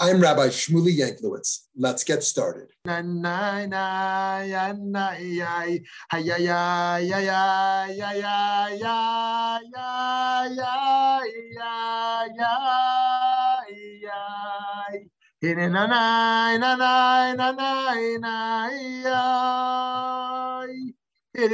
[0.00, 1.66] I'm Rabbi Shmuly Yanklowitz.
[1.76, 2.68] Let's get started.
[21.36, 21.50] Hit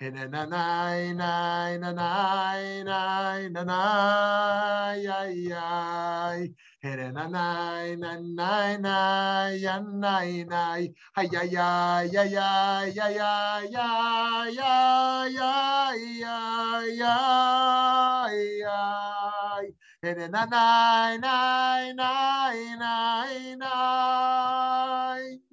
[0.00, 6.54] and a nine nine a nine nine a nine ay ay
[6.84, 13.74] and a nine nine nine nine nine nine ay ay ay ay ay ay ay
[13.74, 19.66] ay ay ay ay ay
[20.04, 25.47] and a nine nine nine nine nine and a nine nine nine nine nine nine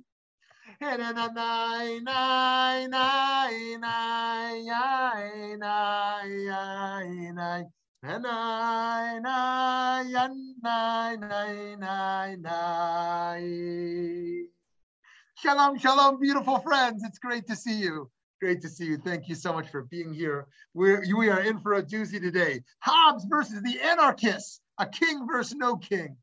[15.37, 17.03] Shalom, shalom, beautiful friends.
[17.03, 18.11] It's great to see you.
[18.39, 18.97] Great to see you.
[18.97, 20.45] Thank you so much for being here.
[20.75, 22.61] We're, we are in for a doozy today.
[22.81, 26.15] Hobbes versus the anarchists, a king versus no king.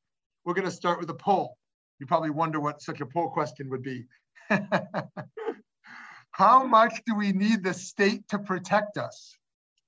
[0.44, 1.56] We're going to start with a poll.
[1.98, 4.06] You probably wonder what such a poll question would be.
[6.30, 9.36] How much do we need the state to protect us?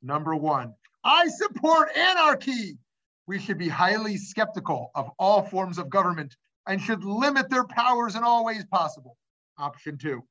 [0.03, 2.79] Number one, I support anarchy.
[3.27, 8.15] We should be highly skeptical of all forms of government and should limit their powers
[8.15, 9.17] in all ways possible.
[9.59, 10.23] Option two,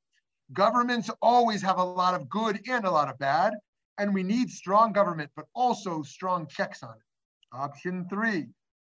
[0.51, 3.53] governments always have a lot of good and a lot of bad,
[3.97, 7.55] and we need strong government, but also strong checks on it.
[7.55, 8.47] Option three,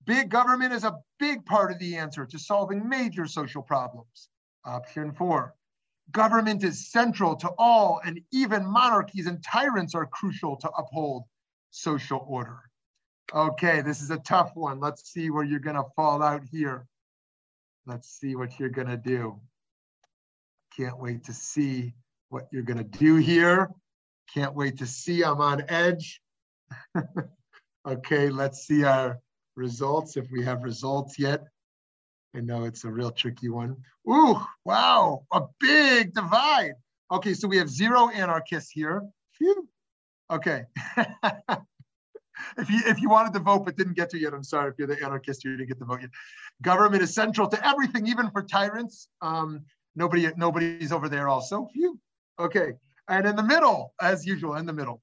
[0.04, 4.28] big government is a big part of the answer to solving major social problems.
[4.66, 5.54] Option four,
[6.10, 11.24] government is central to all and even monarchies and tyrants are crucial to uphold
[11.70, 12.58] social order.
[13.32, 14.80] Okay, this is a tough one.
[14.80, 16.86] Let's see where you're gonna fall out here.
[17.86, 19.40] Let's see what you're gonna do.
[20.76, 21.94] Can't wait to see
[22.28, 23.70] what you're gonna do here.
[24.34, 26.20] Can't wait to see, I'm on edge.
[27.86, 29.20] okay, let's see our
[29.54, 31.44] results, if we have results yet.
[32.36, 33.76] I know it's a real tricky one.
[34.08, 36.74] Ooh, wow, a big divide.
[37.10, 39.02] Okay, so we have zero anarchists here.
[39.32, 39.66] Phew.
[40.30, 40.64] Okay.
[42.58, 44.70] if you if you wanted to vote but didn't get to yet, I'm sorry.
[44.70, 46.10] If you're the anarchist, you didn't get to vote yet.
[46.60, 49.08] Government is central to everything, even for tyrants.
[49.22, 49.62] Um,
[49.94, 51.68] nobody nobody's over there also.
[51.72, 51.98] Phew.
[52.38, 52.72] Okay,
[53.08, 55.00] and in the middle, as usual, in the middle,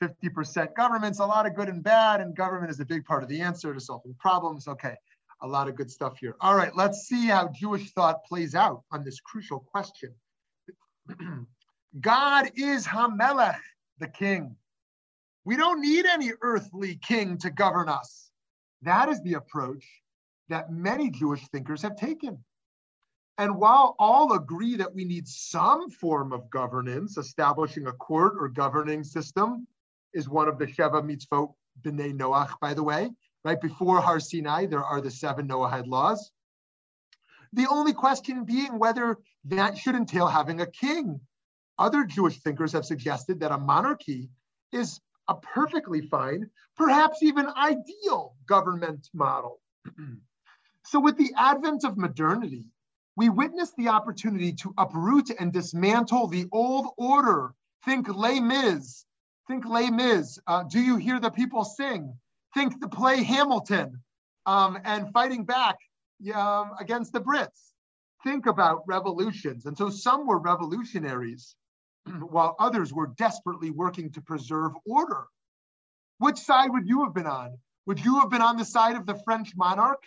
[0.00, 3.28] 50% government's a lot of good and bad, and government is a big part of
[3.28, 4.68] the answer to solving problems.
[4.68, 4.94] Okay,
[5.42, 6.36] a lot of good stuff here.
[6.40, 10.14] All right, let's see how Jewish thought plays out on this crucial question.
[12.00, 13.60] God is Hamelech,
[13.98, 14.56] the king.
[15.44, 18.30] We don't need any earthly king to govern us.
[18.82, 19.84] That is the approach
[20.48, 22.42] that many Jewish thinkers have taken.
[23.38, 28.48] And while all agree that we need some form of governance, establishing a court or
[28.48, 29.66] governing system
[30.14, 33.10] is one of the Sheva mitzvot b'nei Noach, by the way,
[33.46, 36.32] Right before Har Sinai, there are the seven Noahide laws.
[37.52, 41.20] The only question being whether that should entail having a king.
[41.78, 44.30] Other Jewish thinkers have suggested that a monarchy
[44.72, 49.60] is a perfectly fine, perhaps even ideal government model.
[50.84, 52.66] so, with the advent of modernity,
[53.14, 57.54] we witness the opportunity to uproot and dismantle the old order.
[57.84, 59.04] Think Les Mis.
[59.46, 60.36] Think Les Mis.
[60.48, 62.18] Uh, do you hear the people sing?
[62.56, 64.02] Think the play Hamilton
[64.46, 65.76] um, and fighting back
[66.34, 67.72] um, against the Brits.
[68.24, 69.66] Think about revolutions.
[69.66, 71.54] And so some were revolutionaries
[72.30, 75.24] while others were desperately working to preserve order.
[76.18, 77.58] Which side would you have been on?
[77.84, 80.02] Would you have been on the side of the French monarch?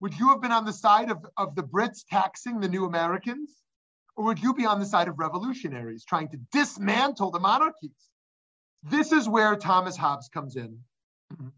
[0.00, 3.50] Would you have been on the side of, of the Brits taxing the new Americans?
[4.14, 8.10] Or would you be on the side of revolutionaries trying to dismantle the monarchies?
[8.82, 10.80] This is where Thomas Hobbes comes in.
[11.32, 11.48] Mm-hmm.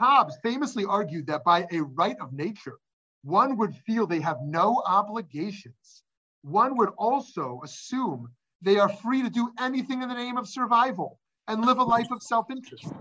[0.00, 2.78] Hobbes famously argued that by a right of nature,
[3.22, 6.02] one would feel they have no obligations
[6.42, 8.28] one would also assume
[8.60, 12.10] they are free to do anything in the name of survival and live a life
[12.10, 12.92] of self interest.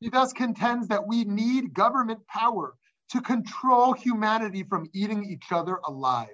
[0.00, 2.74] He thus contends that we need government power
[3.10, 6.28] to control humanity from eating each other alive.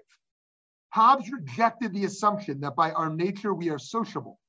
[0.90, 4.39] Hobbes rejected the assumption that by our nature we are sociable.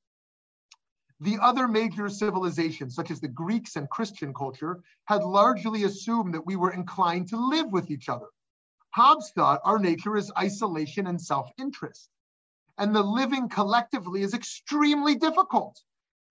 [1.21, 6.47] The other major civilizations, such as the Greeks and Christian culture, had largely assumed that
[6.47, 8.25] we were inclined to live with each other.
[8.89, 12.09] Hobbes thought our nature is isolation and self interest,
[12.79, 15.79] and the living collectively is extremely difficult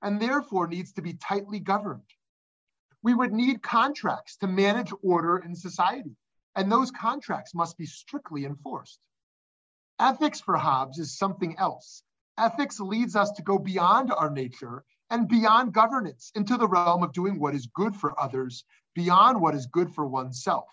[0.02, 2.10] and therefore needs to be tightly governed.
[3.00, 6.16] We would need contracts to manage order in society,
[6.56, 8.98] and those contracts must be strictly enforced.
[10.00, 12.02] Ethics for Hobbes is something else.
[12.40, 17.12] Ethics leads us to go beyond our nature and beyond governance into the realm of
[17.12, 18.64] doing what is good for others,
[18.94, 20.68] beyond what is good for oneself.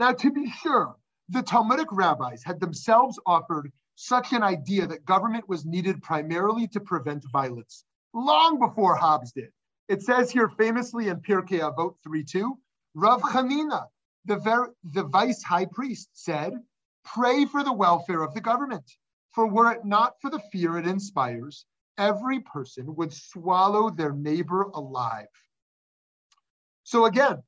[0.00, 0.96] Now, to be sure,
[1.28, 6.80] the Talmudic rabbis had themselves offered such an idea that government was needed primarily to
[6.80, 9.52] prevent violence, long before Hobbes did.
[9.88, 12.50] It says here famously in Pirkei Avot 3.2,
[12.94, 13.86] Rav Chanina,
[14.24, 16.54] the, ver- the vice high priest, said,
[17.04, 18.90] Pray for the welfare of the government.
[19.34, 21.66] For were it not for the fear it inspires,
[21.98, 25.26] every person would swallow their neighbor alive.
[26.84, 27.42] So again,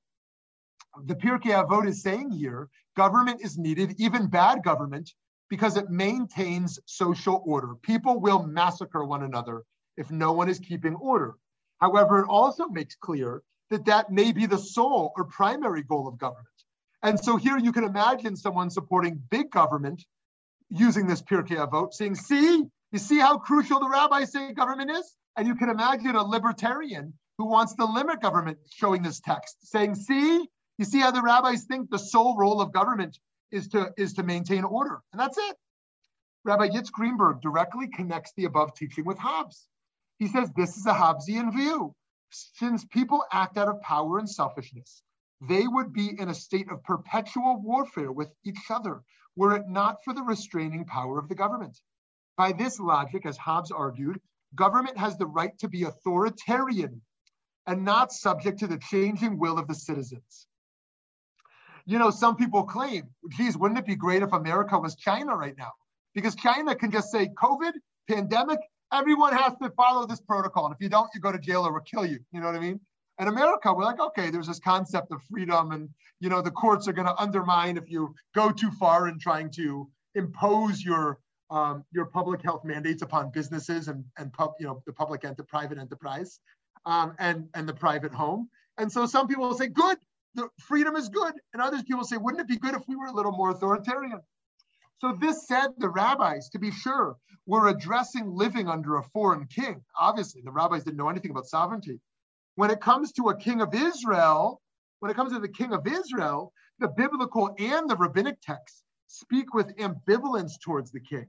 [1.04, 5.12] the Pirkei Avot is saying here, government is needed, even bad government,
[5.48, 7.74] because it maintains social order.
[7.82, 9.62] People will massacre one another
[9.96, 11.36] if no one is keeping order.
[11.80, 16.18] However, it also makes clear that that may be the sole or primary goal of
[16.18, 16.46] government.
[17.02, 20.04] And so here you can imagine someone supporting big government
[20.70, 25.16] using this Pirkei Avot, saying, see, you see how crucial the rabbis say government is?
[25.36, 29.94] And you can imagine a libertarian who wants to limit government showing this text, saying,
[29.94, 30.46] see,
[30.78, 33.18] you see how the rabbis think the sole role of government
[33.50, 35.00] is to, is to maintain order.
[35.12, 35.56] And that's it.
[36.44, 39.66] Rabbi Yitz Greenberg directly connects the above teaching with Hobbes.
[40.18, 41.94] He says this is a Hobbesian view.
[42.30, 45.02] Since people act out of power and selfishness,
[45.40, 49.02] they would be in a state of perpetual warfare with each other
[49.36, 51.78] were it not for the restraining power of the government.
[52.36, 54.20] By this logic, as Hobbes argued,
[54.54, 57.02] government has the right to be authoritarian
[57.66, 60.46] and not subject to the changing will of the citizens.
[61.84, 63.04] You know, some people claim,
[63.36, 65.72] geez, wouldn't it be great if America was China right now?
[66.14, 67.72] Because China can just say COVID,
[68.08, 68.58] pandemic,
[68.92, 70.66] everyone has to follow this protocol.
[70.66, 72.18] And if you don't, you go to jail or we'll kill you.
[72.32, 72.80] You know what I mean?
[73.18, 75.88] In America, we're like, okay, there's this concept of freedom, and
[76.20, 79.50] you know the courts are going to undermine if you go too far in trying
[79.52, 81.18] to impose your
[81.50, 85.36] um, your public health mandates upon businesses and and pub, you know the public and
[85.36, 86.40] the private enterprise
[86.84, 88.50] um, and and the private home.
[88.78, 89.96] And so some people say, good,
[90.34, 93.06] the freedom is good, and others people say, wouldn't it be good if we were
[93.06, 94.20] a little more authoritarian?
[94.98, 97.16] So this said, the rabbis, to be sure,
[97.46, 99.82] were addressing living under a foreign king.
[99.98, 102.00] Obviously, the rabbis didn't know anything about sovereignty.
[102.56, 104.60] When it comes to a king of Israel,
[105.00, 109.54] when it comes to the king of Israel, the biblical and the rabbinic texts speak
[109.54, 111.26] with ambivalence towards the king.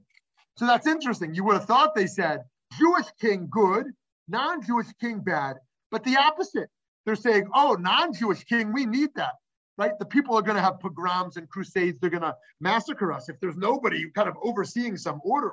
[0.56, 1.34] So that's interesting.
[1.34, 2.42] You would have thought they said
[2.78, 3.86] Jewish king good,
[4.26, 5.56] non Jewish king bad,
[5.90, 6.68] but the opposite.
[7.06, 9.34] They're saying, oh, non Jewish king, we need that,
[9.78, 9.92] right?
[9.98, 11.98] The people are going to have pogroms and crusades.
[12.00, 15.52] They're going to massacre us if there's nobody kind of overseeing some order,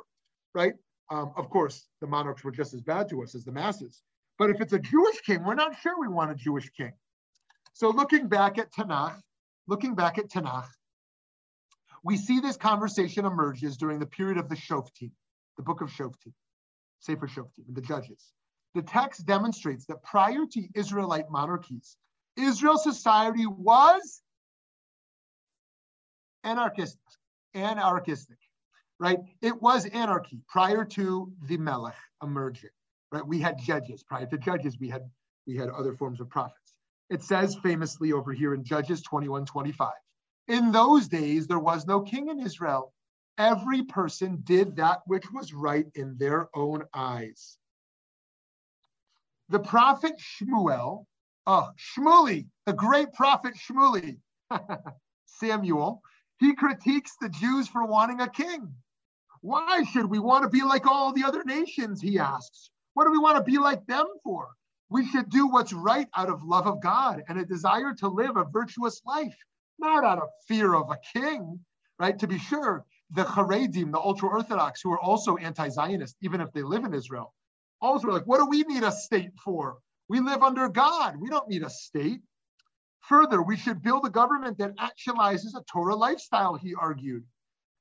[0.54, 0.74] right?
[1.10, 4.02] Um, of course, the monarchs were just as bad to us as the masses.
[4.38, 6.94] But if it's a Jewish king, we're not sure we want a Jewish king.
[7.74, 9.20] So looking back at Tanakh,
[9.68, 10.68] looking back at Tanakh,
[12.04, 15.12] we see this conversation emerges during the period of the Shoftim,
[15.58, 16.34] the book of Shoftim,
[17.00, 18.34] Sefer Shoftim, and the judges.
[18.76, 21.98] The text demonstrates that prior to Israelite monarchies,
[22.38, 24.22] Israel society was
[26.44, 27.00] anarchistic,
[27.54, 28.38] anarchistic,
[29.00, 29.20] right?
[29.42, 32.70] It was anarchy prior to the Melech emerging
[33.12, 33.26] right?
[33.26, 34.04] We had judges.
[34.04, 35.10] Prior to judges, we had
[35.48, 36.74] we had other forms of prophets.
[37.10, 39.92] It says famously over here in Judges 21, 25.
[40.48, 42.94] In those days, there was no king in Israel.
[43.38, 47.58] Every person did that which was right in their own eyes.
[49.50, 51.06] The prophet Shmuel,
[51.46, 54.18] uh, oh, Shmuli, the great prophet Shmuli,
[55.26, 56.02] Samuel,
[56.40, 58.74] he critiques the Jews for wanting a king.
[59.42, 62.02] Why should we want to be like all the other nations?
[62.02, 62.72] He asks.
[62.96, 64.50] What do we want to be like them for?
[64.90, 68.38] We should do what's right out of love of God and a desire to live
[68.38, 69.36] a virtuous life,
[69.80, 71.60] not out of fear of a king,
[72.00, 72.18] right?
[72.20, 76.54] To be sure, the Haredim, the ultra Orthodox, who are also anti Zionist, even if
[76.54, 77.34] they live in Israel,
[77.82, 79.78] also like, what do we need a state for?
[80.08, 81.18] We live under God.
[81.20, 82.22] We don't need a state.
[83.10, 87.26] Further, we should build a government that actualizes a Torah lifestyle, he argued.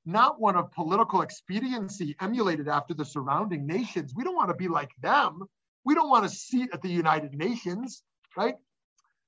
[0.05, 4.13] Not one of political expediency emulated after the surrounding nations.
[4.15, 5.43] We don't want to be like them.
[5.83, 8.03] We don't want a seat at the United Nations,
[8.37, 8.55] right?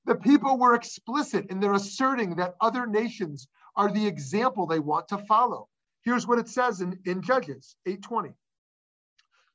[0.05, 5.09] The people were explicit in their asserting that other nations are the example they want
[5.09, 5.67] to follow.
[6.03, 8.33] Here's what it says in, in Judges 8:20.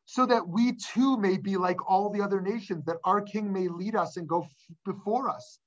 [0.04, 3.68] So that we too may be like all the other nations, that our king may
[3.68, 4.46] lead us and go
[4.84, 5.58] before us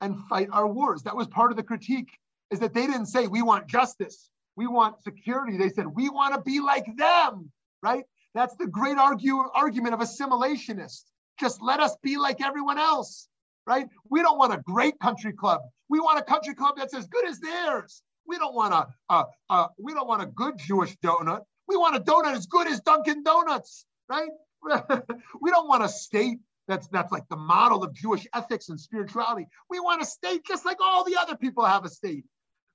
[0.00, 1.04] and fight our wars.
[1.04, 2.18] That was part of the critique,
[2.50, 5.56] is that they didn't say we want justice, we want security.
[5.56, 7.50] They said we want to be like them,
[7.82, 8.04] right?
[8.34, 11.02] That's the great argue, argument of assimilationist.
[11.40, 13.28] Just let us be like everyone else,
[13.66, 13.86] right?
[14.08, 15.62] We don't want a great country club.
[15.88, 18.02] We want a country club that's as good as theirs.
[18.26, 21.42] We don't want a, a, a we don't want a good Jewish donut.
[21.68, 24.30] We want a donut as good as Dunkin' Donuts, right?
[25.40, 29.46] we don't want a state that's that's like the model of Jewish ethics and spirituality.
[29.68, 32.24] We want a state just like all the other people have a state.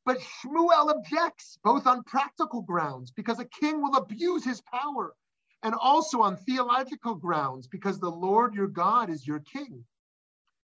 [0.08, 5.14] But Shmuel objects both on practical grounds because a king will abuse his power
[5.64, 9.84] and also on theological grounds because the Lord your God is your king.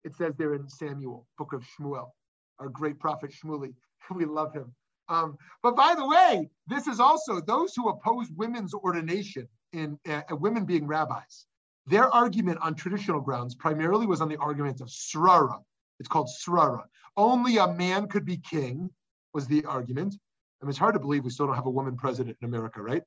[0.03, 2.11] It says there in Samuel, book of Shmuel,
[2.59, 3.75] our great prophet Shmuli.
[4.11, 4.75] We love him.
[5.09, 10.23] Um, but by the way, this is also those who oppose women's ordination in uh,
[10.33, 11.47] women being rabbis.
[11.87, 15.63] Their argument on traditional grounds primarily was on the argument of srara.
[16.01, 16.85] It's called srara.
[17.17, 18.91] Only a man could be king,
[19.35, 20.17] was the argument.
[20.63, 23.03] Mean, it's hard to believe we still don't have a woman president in America, right?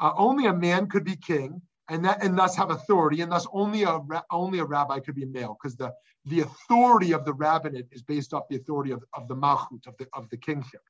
[0.00, 3.46] Uh, only a man could be king, and that and thus have authority, and thus
[3.52, 5.92] only a only a rabbi could be male, because the
[6.26, 9.96] the authority of the rabbinate is based off the authority of, of the malchut of
[9.98, 10.80] the of the kingship,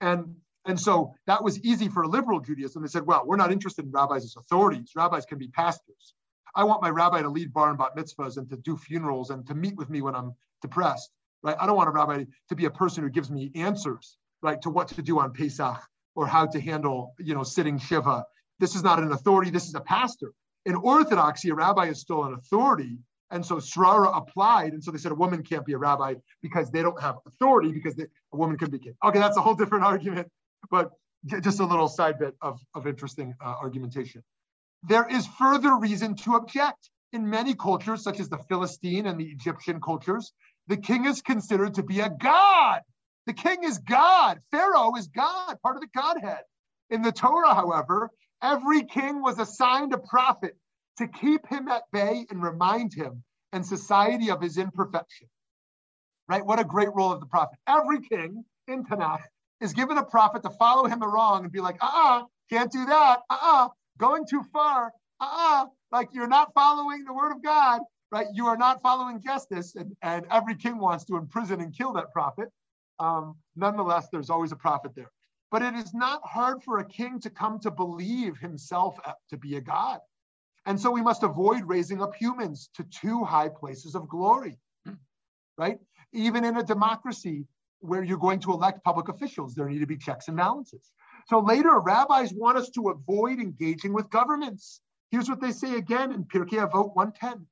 [0.00, 0.34] and
[0.66, 2.82] and so that was easy for a liberal Judaism.
[2.82, 4.90] They said, well, we're not interested in rabbis as authorities.
[4.96, 6.14] Rabbis can be pastors.
[6.56, 9.46] I want my rabbi to lead bar and bat mitzvahs and to do funerals and
[9.46, 11.10] to meet with me when I'm depressed,
[11.42, 11.56] right?
[11.58, 14.70] I don't want a rabbi to be a person who gives me answers, right, to
[14.70, 15.78] what to do on Pesach
[16.14, 18.24] or how to handle, you know, sitting shiva.
[18.58, 19.50] This is not an authority.
[19.50, 20.32] This is a pastor.
[20.64, 22.98] In Orthodoxy, a rabbi is still an authority.
[23.30, 24.72] And so Srara applied.
[24.72, 27.72] And so they said a woman can't be a rabbi because they don't have authority
[27.72, 28.94] because they, a woman can be king.
[29.04, 30.28] Okay, that's a whole different argument,
[30.70, 30.90] but
[31.42, 34.22] just a little side bit of, of interesting uh, argumentation
[34.86, 36.90] there is further reason to object.
[37.12, 40.32] In many cultures, such as the Philistine and the Egyptian cultures,
[40.68, 42.82] the king is considered to be a god.
[43.26, 44.40] The king is God.
[44.50, 46.42] Pharaoh is God, part of the Godhead.
[46.90, 48.10] In the Torah, however,
[48.42, 50.56] every king was assigned a prophet
[50.98, 55.28] to keep him at bay and remind him and society of his imperfection.
[56.28, 56.44] Right?
[56.44, 57.58] What a great role of the prophet.
[57.66, 59.22] Every king in Tanakh
[59.60, 62.70] is given a prophet to follow him along and be like, uh uh-uh, uh, can't
[62.70, 63.20] do that.
[63.30, 63.68] Uh uh-uh, uh,
[63.98, 68.26] going too far, uh-uh, like you're not following the word of God, right?
[68.32, 72.12] You are not following justice, and, and every king wants to imprison and kill that
[72.12, 72.48] prophet.
[72.98, 75.10] Um, nonetheless, there's always a prophet there.
[75.50, 78.98] But it is not hard for a king to come to believe himself
[79.30, 80.00] to be a god.
[80.66, 84.58] And so we must avoid raising up humans to too high places of glory,
[85.56, 85.78] right?
[86.12, 87.46] Even in a democracy
[87.78, 90.90] where you're going to elect public officials, there need to be checks and balances.
[91.28, 94.80] So later, rabbis want us to avoid engaging with governments.
[95.12, 97.46] Here's what they say again in Pirkei Avot 110.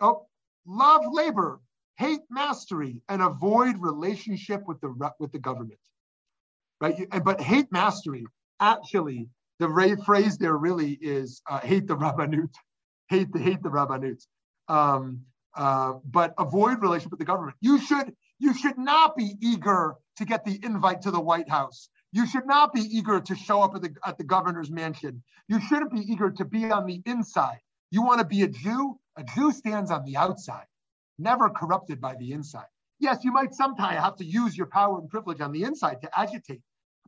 [0.00, 0.26] Oh,
[0.66, 1.60] love labor,
[1.96, 5.78] hate mastery, and avoid relationship with the with the government.
[6.80, 8.26] Right, And but hate mastery.
[8.60, 12.52] Actually, the phrase there really is uh, hate the rabbanut,
[13.08, 14.22] hate the hate the rabbanut.
[14.68, 15.22] Um,
[15.54, 17.56] uh, but avoid relationship with the government.
[17.60, 21.88] You should you should not be eager to get the invite to the White House.
[22.12, 25.22] You should not be eager to show up at the, at the governor's mansion.
[25.48, 27.60] You shouldn't be eager to be on the inside.
[27.90, 28.98] You want to be a Jew?
[29.18, 30.66] A Jew stands on the outside,
[31.18, 32.66] never corrupted by the inside.
[32.98, 36.18] Yes, you might sometimes have to use your power and privilege on the inside to
[36.18, 36.62] agitate,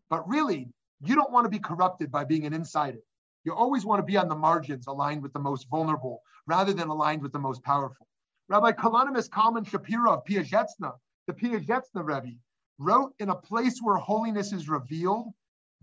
[0.09, 0.69] but really,
[1.01, 2.99] you don't want to be corrupted by being an insider.
[3.45, 6.89] You always want to be on the margins, aligned with the most vulnerable, rather than
[6.89, 8.07] aligned with the most powerful.
[8.49, 10.95] Rabbi Kalonymus Kalman Shapira of Piazetzna,
[11.27, 12.37] the Piazetzna Rebbe,
[12.79, 15.33] wrote in a place where holiness is revealed,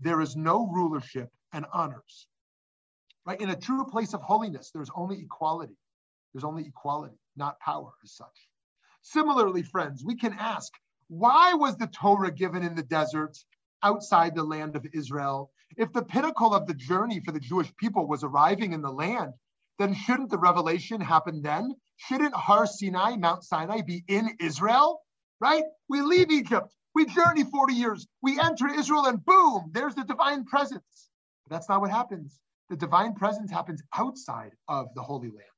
[0.00, 2.26] there is no rulership and honors.
[3.24, 3.40] Right?
[3.40, 5.76] In a true place of holiness, there's only equality.
[6.36, 8.50] There's only equality, not power as such.
[9.00, 10.70] Similarly, friends, we can ask,
[11.08, 13.38] why was the Torah given in the desert
[13.82, 15.50] outside the land of Israel?
[15.78, 19.32] If the pinnacle of the journey for the Jewish people was arriving in the land,
[19.78, 21.74] then shouldn't the revelation happen then?
[21.96, 25.00] Shouldn't Har Sinai, Mount Sinai, be in Israel?
[25.40, 25.64] Right?
[25.88, 26.70] We leave Egypt.
[26.94, 31.08] We journey 40 years, we enter Israel, and boom, there's the divine presence.
[31.46, 32.38] But that's not what happens.
[32.68, 35.55] The divine presence happens outside of the Holy Land.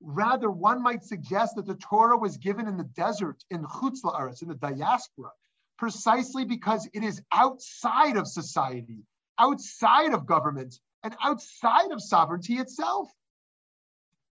[0.00, 4.42] Rather, one might suggest that the Torah was given in the desert, in Chutz La'aretz,
[4.42, 5.30] in the diaspora,
[5.76, 9.04] precisely because it is outside of society,
[9.38, 13.10] outside of government, and outside of sovereignty itself.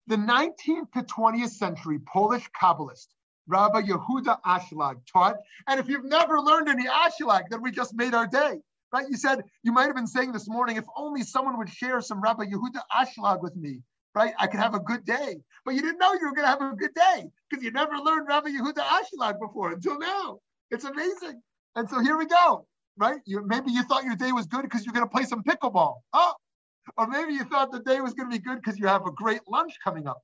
[0.08, 3.08] The 19th to 20th century Polish Kabbalist,
[3.48, 8.14] Rabbi Yehuda Ashlag, taught, and if you've never learned any Ashlag, then we just made
[8.14, 8.60] our day,
[8.92, 9.06] right?
[9.10, 12.22] You said, you might have been saying this morning, if only someone would share some
[12.22, 13.82] Rabbi Yehuda Ashlag with me,
[14.16, 14.34] right?
[14.40, 15.38] I could have a good day.
[15.66, 17.98] But you didn't know you were going to have a good day because you never
[17.98, 20.40] learned Rabbi Yehuda Ashlag before until now.
[20.72, 21.42] It's amazing.
[21.76, 22.68] And so here we go,
[22.98, 23.20] right?
[23.26, 25.96] You, maybe you thought your day was good because you're going to play some pickleball.
[26.14, 26.34] Oh,
[26.98, 29.12] or maybe you thought the day was going to be good because you have a
[29.12, 30.22] great lunch coming up.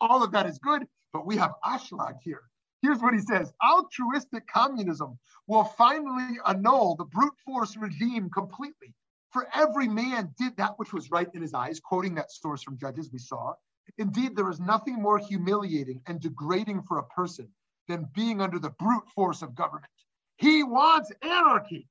[0.00, 2.42] All of that is good, but we have Ashlag here.
[2.82, 8.94] Here's what he says altruistic communism will finally annul the brute force regime completely.
[9.30, 12.78] For every man did that which was right in his eyes, quoting that source from
[12.78, 13.54] Judges we saw.
[13.98, 17.48] Indeed, there is nothing more humiliating and degrading for a person
[17.88, 19.90] than being under the brute force of government.
[20.36, 21.88] He wants anarchy.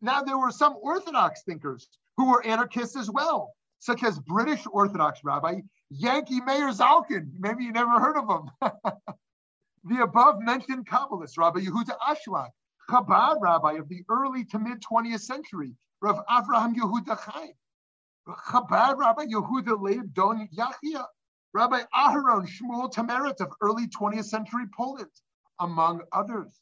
[0.00, 5.20] Now, there were some Orthodox thinkers who were anarchists as well, such as British Orthodox
[5.24, 7.32] Rabbi Yankee Mayer Zalkind.
[7.38, 8.50] Maybe you never heard of him.
[9.84, 12.50] the above mentioned Kabbalist, Rabbi Yehuda Ashlag,
[12.92, 17.54] Chabad rabbi of the early to mid 20th century, Rav Avraham Yehuda Chein,
[18.28, 21.06] Chabad Rabbi Yehuda Leib Don Yachia,
[21.54, 25.10] Rabbi Aharon Shmuel Tameret of early 20th century Poland,
[25.58, 26.52] among others.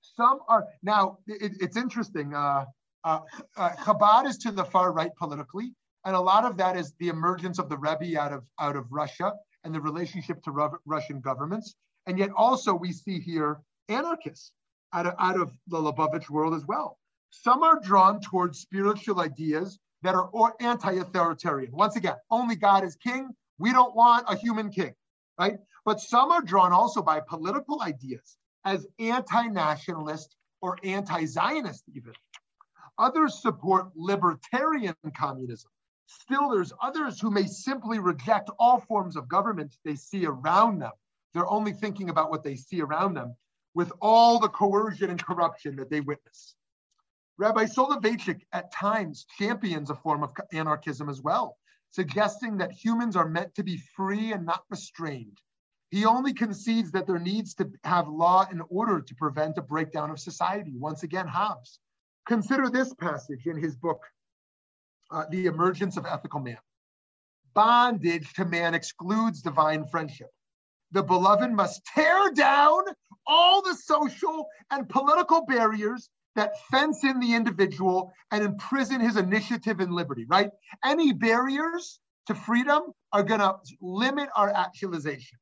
[0.00, 2.64] Some are, now it, it's interesting, uh,
[3.04, 3.20] uh,
[3.56, 5.72] uh, Chabad is to the far right politically,
[6.04, 8.86] and a lot of that is the emergence of the Rebbe out of, out of
[8.90, 9.32] Russia
[9.62, 11.76] and the relationship to Russian governments.
[12.06, 14.50] And yet also we see here anarchists
[14.92, 16.98] out of, out of the Lubavitch world as well.
[17.30, 21.72] Some are drawn towards spiritual ideas that are anti-authoritarian.
[21.72, 23.30] Once again, only God is king.
[23.58, 24.94] We don't want a human king,
[25.38, 25.58] right?
[25.84, 32.12] But some are drawn also by political ideas as anti-nationalist or anti-Zionist even.
[32.98, 35.70] Others support libertarian communism.
[36.06, 40.92] Still, there's others who may simply reject all forms of government they see around them.
[41.34, 43.34] They're only thinking about what they see around them
[43.76, 46.54] with all the coercion and corruption that they witness.
[47.36, 51.58] Rabbi Soloveitchik at times champions a form of anarchism as well,
[51.90, 55.38] suggesting that humans are meant to be free and not restrained.
[55.90, 60.10] He only concedes that there needs to have law and order to prevent a breakdown
[60.10, 60.72] of society.
[60.74, 61.78] Once again, Hobbes.
[62.26, 64.02] Consider this passage in his book,
[65.10, 66.58] uh, The Emergence of Ethical Man.
[67.52, 70.30] Bondage to man excludes divine friendship.
[70.92, 72.84] The beloved must tear down
[73.26, 79.80] all the social and political barriers that fence in the individual and imprison his initiative
[79.80, 80.50] and liberty, right?
[80.84, 85.38] Any barriers to freedom are going to limit our actualization,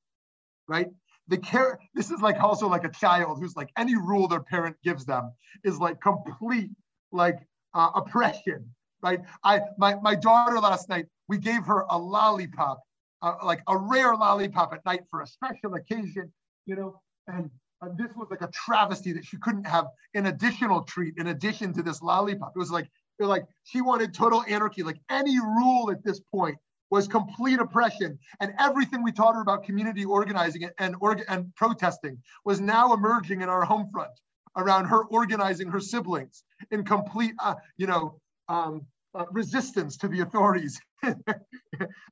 [0.69, 0.89] right?
[1.29, 4.77] The care, this is like also like a child who's like any rule their parent
[4.85, 5.33] gives them
[5.65, 6.71] is like complete
[7.13, 7.39] like
[7.73, 9.21] uh, oppression, right?
[9.43, 12.81] I my my daughter last night we gave her a lollipop,
[13.23, 16.31] uh, like a rare lollipop at night for a special occasion,
[16.67, 17.51] you know, and
[17.87, 21.73] and this was like a travesty that she couldn't have an additional treat in addition
[21.75, 22.53] to this lollipop.
[22.55, 24.83] It was like, like she wanted total anarchy.
[24.83, 26.57] Like any rule at this point
[26.91, 32.19] was complete oppression, and everything we taught her about community organizing and org- and protesting
[32.45, 34.13] was now emerging in our home front
[34.57, 40.21] around her organizing her siblings in complete, uh, you know, um, uh, resistance to the
[40.21, 40.81] authorities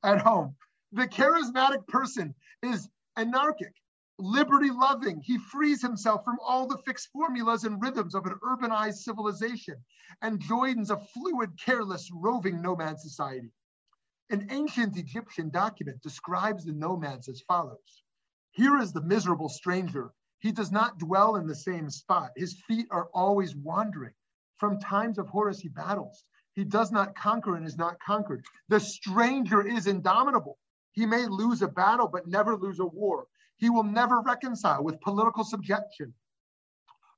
[0.05, 0.55] at home.
[0.93, 3.75] The charismatic person is anarchic
[4.19, 5.21] liberty loving.
[5.21, 9.77] He frees himself from all the fixed formulas and rhythms of an urbanized civilization
[10.21, 13.53] and joins a fluid, careless, roving nomad society.
[14.31, 18.03] An ancient Egyptian document describes the nomads as follows
[18.53, 20.13] Here is the miserable stranger.
[20.39, 22.31] He does not dwell in the same spot.
[22.37, 24.15] His feet are always wandering.
[24.57, 26.25] From times of Horus, he battles.
[26.55, 28.45] He does not conquer and is not conquered.
[28.69, 30.59] The stranger is indomitable.
[30.93, 33.27] He may lose a battle, but never lose a war.
[33.63, 36.13] He will never reconcile with political subjection.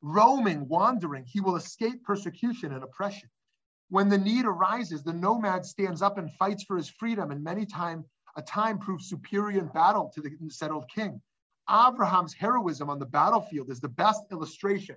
[0.02, 3.30] Roaming, wandering, he will escape persecution and oppression.
[3.88, 7.64] When the need arises, the nomad stands up and fights for his freedom, and many
[7.64, 8.04] times
[8.36, 11.22] a time proves superior in battle to the settled king.
[11.70, 14.96] Abraham's heroism on the battlefield is the best illustration.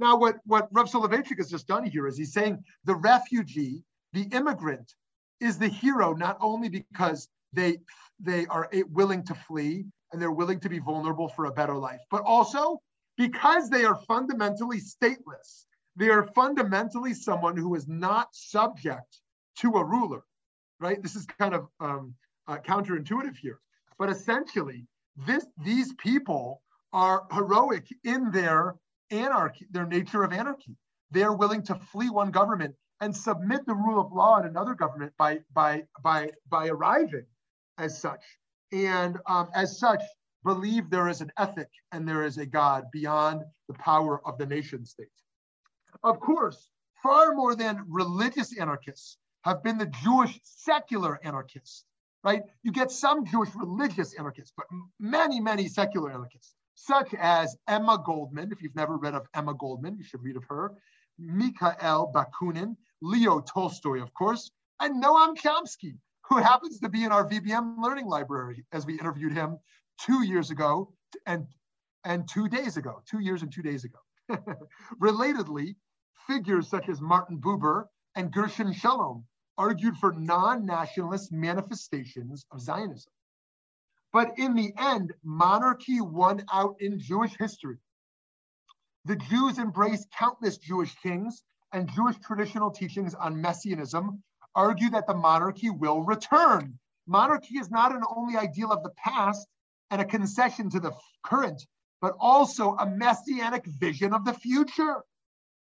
[0.00, 4.24] Now, what, what Rav Soloveitchik has just done here is he's saying the refugee, the
[4.32, 4.96] immigrant,
[5.38, 7.78] is the hero not only because they,
[8.20, 12.00] they are willing to flee and they're willing to be vulnerable for a better life.
[12.10, 12.80] But also
[13.16, 15.64] because they are fundamentally stateless,
[15.96, 19.20] they are fundamentally someone who is not subject
[19.58, 20.22] to a ruler,
[20.80, 21.02] right?
[21.02, 22.14] This is kind of um,
[22.48, 23.60] uh, counterintuitive here.
[23.98, 24.86] But essentially,
[25.16, 26.62] this, these people
[26.92, 28.76] are heroic in their
[29.10, 30.76] anarchy, their nature of anarchy.
[31.10, 34.74] They are willing to flee one government and submit the rule of law in another
[34.74, 37.26] government by by by by arriving
[37.78, 38.22] as such,
[38.72, 40.02] and um, as such
[40.44, 44.46] believe there is an ethic and there is a God beyond the power of the
[44.46, 45.06] nation state.
[46.02, 46.68] Of course,
[47.02, 51.84] far more than religious anarchists have been the Jewish secular anarchists,
[52.24, 52.42] right?
[52.62, 54.66] You get some Jewish religious anarchists, but
[54.98, 58.50] many, many secular anarchists, such as Emma Goldman.
[58.52, 60.74] If you've never read of Emma Goldman, you should read of her.
[61.18, 65.98] Mikhail Bakunin, Leo Tolstoy, of course, and Noam Chomsky,
[66.32, 69.58] who happens to be in our VBM learning library as we interviewed him
[70.00, 70.90] two years ago
[71.26, 71.46] and,
[72.06, 73.98] and two days ago, two years and two days ago.
[75.02, 75.76] Relatedly,
[76.26, 77.84] figures such as Martin Buber
[78.16, 79.24] and Gershom Scholem
[79.58, 83.12] argued for non-nationalist manifestations of Zionism.
[84.10, 87.76] But in the end, monarchy won out in Jewish history.
[89.04, 91.42] The Jews embraced countless Jewish kings
[91.72, 94.22] and Jewish traditional teachings on messianism
[94.54, 96.78] argue that the monarchy will return.
[97.06, 99.46] Monarchy is not an only ideal of the past
[99.90, 101.66] and a concession to the current,
[102.00, 105.02] but also a messianic vision of the future.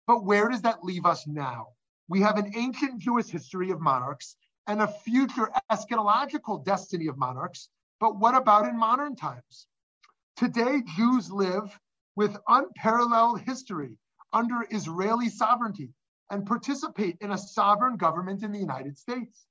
[0.07, 1.67] But where does that leave us now?
[2.07, 4.35] We have an ancient Jewish history of monarchs
[4.67, 7.69] and a future eschatological destiny of monarchs.
[7.99, 9.67] But what about in modern times?
[10.35, 11.79] Today, Jews live
[12.15, 13.97] with unparalleled history
[14.31, 15.89] under Israeli sovereignty
[16.29, 19.45] and participate in a sovereign government in the United States.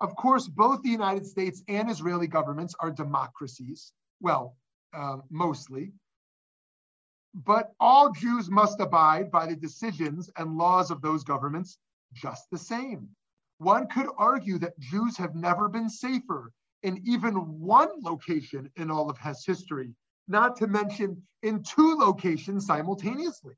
[0.00, 4.56] Of course, both the United States and Israeli governments are democracies, well,
[4.92, 5.92] uh, mostly.
[7.34, 11.78] But all Jews must abide by the decisions and laws of those governments
[12.12, 13.08] just the same.
[13.58, 19.10] One could argue that Jews have never been safer in even one location in all
[19.10, 19.94] of Hess history,
[20.28, 23.54] not to mention in two locations simultaneously.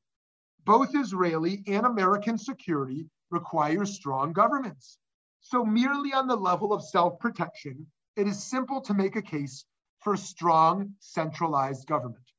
[0.66, 4.98] Both Israeli and American security requires strong governments.
[5.40, 9.64] So, merely on the level of self protection, it is simple to make a case
[10.00, 12.32] for strong centralized government.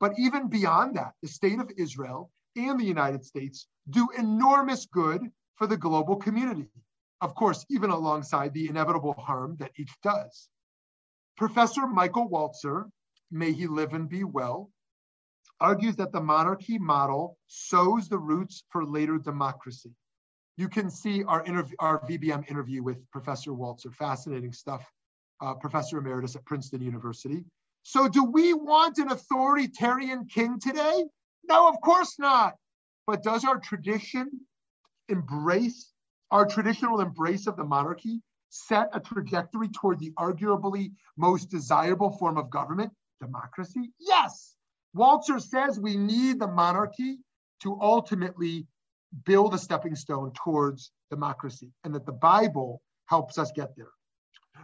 [0.00, 5.30] But even beyond that, the state of Israel and the United States do enormous good
[5.56, 6.70] for the global community.
[7.20, 10.48] Of course, even alongside the inevitable harm that each does.
[11.36, 12.90] Professor Michael Walzer,
[13.30, 14.70] may he live and be well,
[15.60, 19.92] argues that the monarchy model sows the roots for later democracy.
[20.56, 21.44] You can see our,
[21.78, 24.84] our VBM interview with Professor Walzer, fascinating stuff,
[25.40, 27.44] uh, Professor Emeritus at Princeton University.
[27.82, 31.04] So do we want an authoritarian king today?
[31.44, 32.54] No, of course not.
[33.06, 34.40] But does our tradition
[35.08, 35.92] embrace,
[36.30, 42.38] our traditional embrace of the monarchy set a trajectory toward the arguably most desirable form
[42.38, 43.92] of government, democracy?
[44.00, 44.55] Yes.
[44.96, 47.18] Walzer says we need the monarchy
[47.60, 48.66] to ultimately
[49.24, 53.90] build a stepping stone towards democracy and that the Bible helps us get there.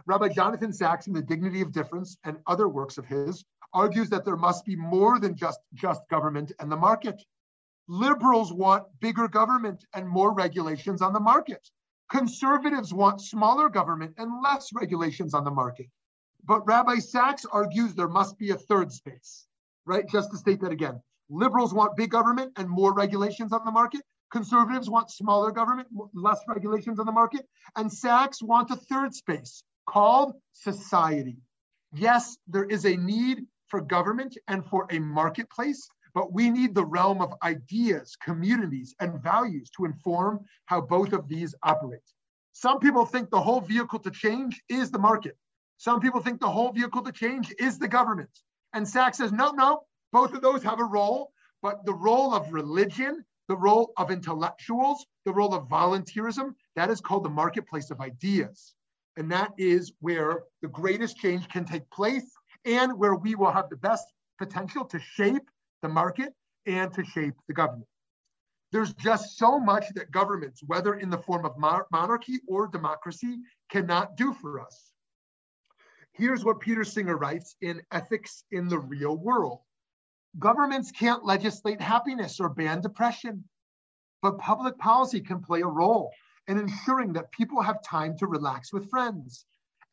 [0.05, 4.25] Rabbi Jonathan Sacks in The Dignity of Difference and other works of his argues that
[4.25, 7.21] there must be more than just just government and the market.
[7.87, 11.69] Liberals want bigger government and more regulations on the market.
[12.09, 15.87] Conservatives want smaller government and less regulations on the market.
[16.45, 19.47] But Rabbi Sacks argues there must be a third space,
[19.85, 20.07] right?
[20.09, 21.01] Just to state that again.
[21.29, 24.01] Liberals want big government and more regulations on the market.
[24.31, 27.47] Conservatives want smaller government, less regulations on the market.
[27.75, 31.37] And Sacks want a third space called society.
[31.93, 36.85] Yes, there is a need for government and for a marketplace, but we need the
[36.85, 42.01] realm of ideas, communities, and values to inform how both of these operate.
[42.53, 45.37] Some people think the whole vehicle to change is the market.
[45.77, 48.29] Some people think the whole vehicle to change is the government.
[48.73, 51.31] And Sacks says, no, no, both of those have a role,
[51.61, 56.99] but the role of religion, the role of intellectuals, the role of volunteerism, that is
[56.99, 58.73] called the marketplace of ideas.
[59.15, 62.31] And that is where the greatest change can take place
[62.65, 64.05] and where we will have the best
[64.39, 65.49] potential to shape
[65.81, 66.33] the market
[66.65, 67.87] and to shape the government.
[68.71, 71.55] There's just so much that governments, whether in the form of
[71.91, 73.37] monarchy or democracy,
[73.69, 74.92] cannot do for us.
[76.13, 79.61] Here's what Peter Singer writes in Ethics in the Real World.
[80.37, 83.43] Governments can't legislate happiness or ban depression,
[84.21, 86.11] but public policy can play a role
[86.47, 89.45] in ensuring that people have time to relax with friends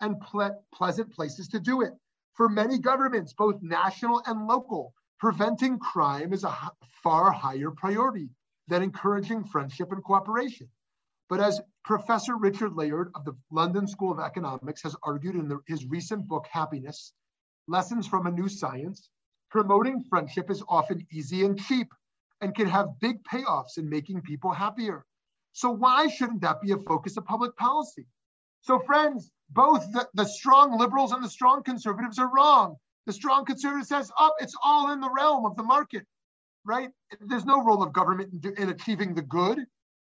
[0.03, 1.95] and ple pleasant places to do it.
[2.35, 6.55] For many governments, both national and local, preventing crime is a
[7.03, 8.29] far higher priority
[8.69, 10.69] than encouraging friendship and cooperation.
[11.31, 15.59] But as Professor Richard Layard of the London School of Economics has argued in the,
[15.67, 17.13] his recent book, Happiness
[17.67, 19.11] Lessons from a New Science,
[19.51, 21.89] promoting friendship is often easy and cheap,
[22.41, 25.05] and can have big payoffs in making people happier.
[25.53, 28.07] So why shouldn't that be a focus of public policy?
[28.63, 32.77] So friends, both the, the strong liberals and the strong conservatives are wrong.
[33.07, 36.07] The strong conservative says, oh, it's all in the realm of the market,
[36.65, 36.91] right?
[37.21, 39.65] There's no role of government in, in achieving the good,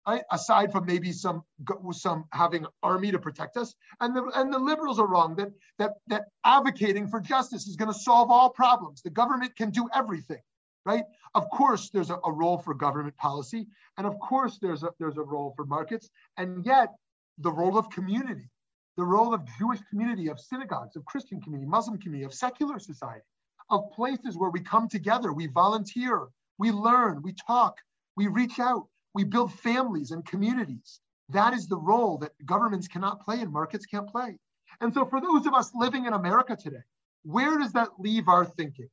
[0.08, 0.24] right?
[0.32, 1.44] Aside from maybe some
[1.92, 3.76] some having army to protect us.
[4.00, 7.92] And the and the liberals are wrong that that that advocating for justice is going
[7.92, 9.02] to solve all problems.
[9.02, 10.42] The government can do everything,
[10.86, 11.04] right?
[11.36, 15.18] Of course, there's a, a role for government policy, and of course, there's a there's
[15.18, 16.90] a role for markets, and yet
[17.38, 18.50] the role of community
[18.98, 23.26] the role of Jewish community, of synagogues, of Christian community, Muslim community, of secular society,
[23.70, 27.78] of places where we come together, we volunteer, we learn, we talk,
[28.16, 31.00] we reach out, we build families and communities.
[31.30, 34.38] That is the role that governments cannot play and markets can't play.
[34.80, 36.84] And so, for those of us living in America today,
[37.24, 38.90] where does that leave our thinking?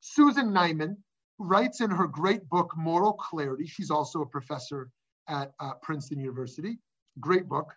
[0.00, 0.96] Susan Neiman
[1.38, 3.66] writes in her great book, Moral Clarity.
[3.66, 4.88] She's also a professor
[5.28, 6.78] at uh, Princeton University.
[7.20, 7.74] Great book.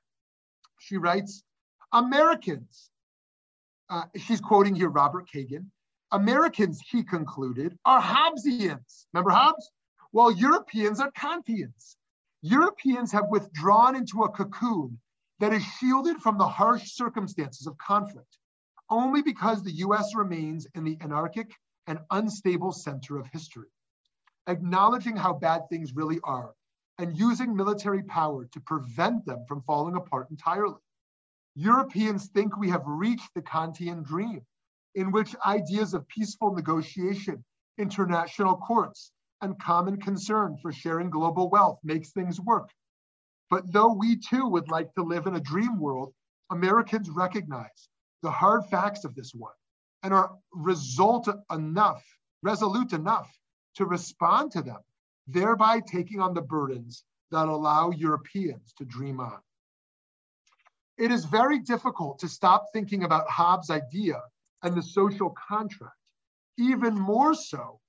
[0.79, 1.43] She writes
[1.91, 2.91] Americans,
[3.89, 5.65] uh, she's quoting here Robert Kagan,
[6.11, 9.05] Americans, he concluded, are Hobbesians.
[9.13, 9.71] Remember Hobbes?
[10.11, 11.95] While Europeans are Kantians.
[12.41, 14.99] Europeans have withdrawn into a cocoon
[15.39, 18.37] that is shielded from the harsh circumstances of conflict
[18.89, 21.51] only because the US remains in the anarchic
[21.87, 23.69] and unstable center of history.
[24.47, 26.53] Acknowledging how bad things really are
[26.97, 30.81] and using military power to prevent them from falling apart entirely.
[31.55, 34.41] Europeans think we have reached the Kantian dream,
[34.95, 37.43] in which ideas of peaceful negotiation,
[37.77, 42.69] international courts, and common concern for sharing global wealth makes things work.
[43.49, 46.13] But though we too would like to live in a dream world,
[46.51, 47.89] Americans recognize
[48.21, 49.53] the hard facts of this one
[50.03, 52.03] and are result enough,
[52.41, 53.29] resolute enough
[53.75, 54.79] to respond to them,
[55.27, 59.39] thereby taking on the burdens that allow Europeans to dream on.
[60.97, 64.21] It is very difficult to stop thinking about Hobbes' idea
[64.63, 65.95] and the social contract,
[66.57, 67.79] even more so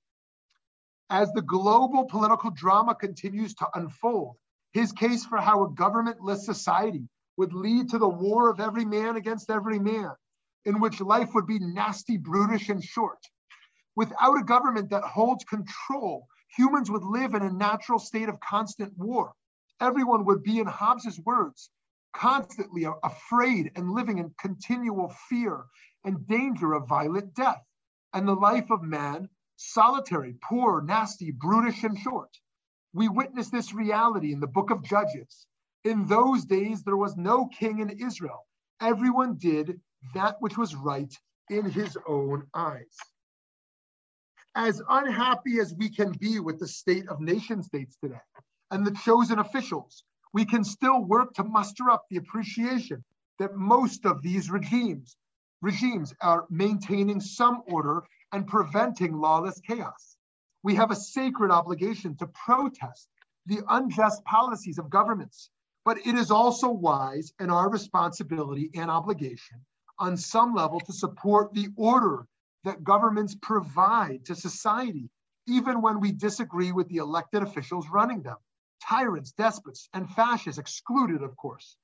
[1.11, 4.37] as the global political drama continues to unfold.
[4.71, 9.17] His case for how a governmentless society would lead to the war of every man
[9.17, 10.11] against every man,
[10.63, 13.19] in which life would be nasty, brutish, and short.
[13.97, 18.97] Without a government that holds control, humans would live in a natural state of constant
[18.97, 19.33] war.
[19.81, 21.71] Everyone would be, in Hobbes's words,
[22.13, 25.65] constantly afraid and living in continual fear
[26.05, 27.61] and danger of violent death,
[28.13, 29.27] and the life of man
[29.61, 32.29] solitary, poor, nasty, brutish, and short.
[32.93, 35.47] We witness this reality in the book of Judges.
[35.83, 38.45] In those days, there was no king in Israel.
[38.81, 39.79] Everyone did
[40.13, 41.13] that which was right
[41.49, 42.97] in his own eyes.
[44.55, 48.19] As unhappy as we can be with the state of nation states today
[48.71, 53.03] and the chosen officials we can still work to muster up the appreciation
[53.39, 55.17] that most of these regimes
[55.61, 60.17] regimes are maintaining some order and preventing lawless chaos.
[60.63, 63.07] We have a sacred obligation to protest
[63.45, 65.49] the unjust policies of governments,
[65.83, 69.65] but it is also wise and our responsibility and obligation
[69.97, 72.27] on some level to support the order
[72.63, 75.09] that governments provide to society,
[75.47, 78.37] even when we disagree with the elected officials running them
[78.81, 81.77] tyrants, despots, and fascists excluded, of course.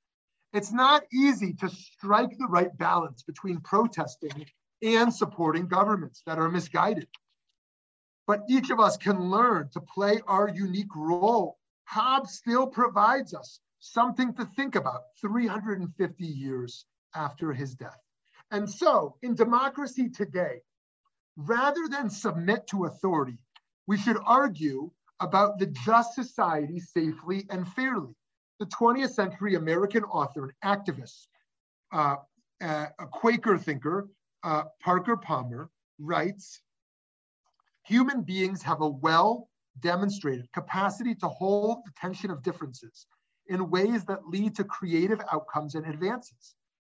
[0.52, 4.46] It's not easy to strike the right balance between protesting
[4.82, 7.08] and supporting governments that are misguided.
[8.26, 11.58] But each of us can learn to play our unique role.
[11.84, 17.98] Hobbes still provides us something to think about 350 years after his death.
[18.50, 20.60] And so, in democracy today,
[21.36, 23.38] rather than submit to authority,
[23.86, 28.14] we should argue about the just society safely and fairly.
[28.58, 31.28] The 20th century American author and activist,
[31.92, 32.16] uh,
[32.60, 34.08] uh, a Quaker thinker,
[34.42, 36.60] uh, Parker Palmer, writes
[37.84, 39.48] Human beings have a well
[39.80, 43.06] demonstrated capacity to hold the tension of differences
[43.48, 46.54] in ways that lead to creative outcomes and advances.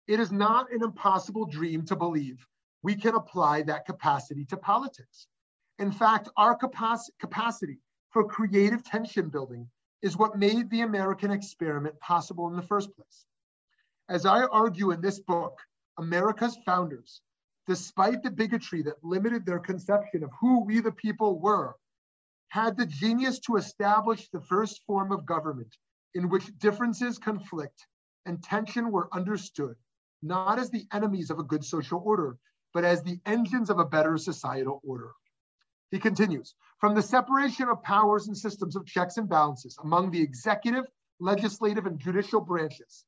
[0.08, 2.44] It is not an impossible dream to believe
[2.82, 5.26] we can apply that capacity to politics.
[5.78, 7.78] In fact, our capac- capacity
[8.10, 9.68] for creative tension building
[10.02, 13.26] is what made the American experiment possible in the first place.
[14.08, 15.58] As I argue in this book,
[15.98, 17.22] America's founders,
[17.70, 21.76] despite the bigotry that limited their conception of who we the people were,
[22.48, 25.76] had the genius to establish the first form of government
[26.16, 27.86] in which differences conflict
[28.26, 29.76] and tension were understood,
[30.20, 32.36] not as the enemies of a good social order,
[32.74, 35.12] but as the engines of a better societal order.
[35.92, 40.20] He continues from the separation of powers and systems of checks and balances among the
[40.20, 40.86] executive,
[41.20, 43.04] legislative, and judicial branches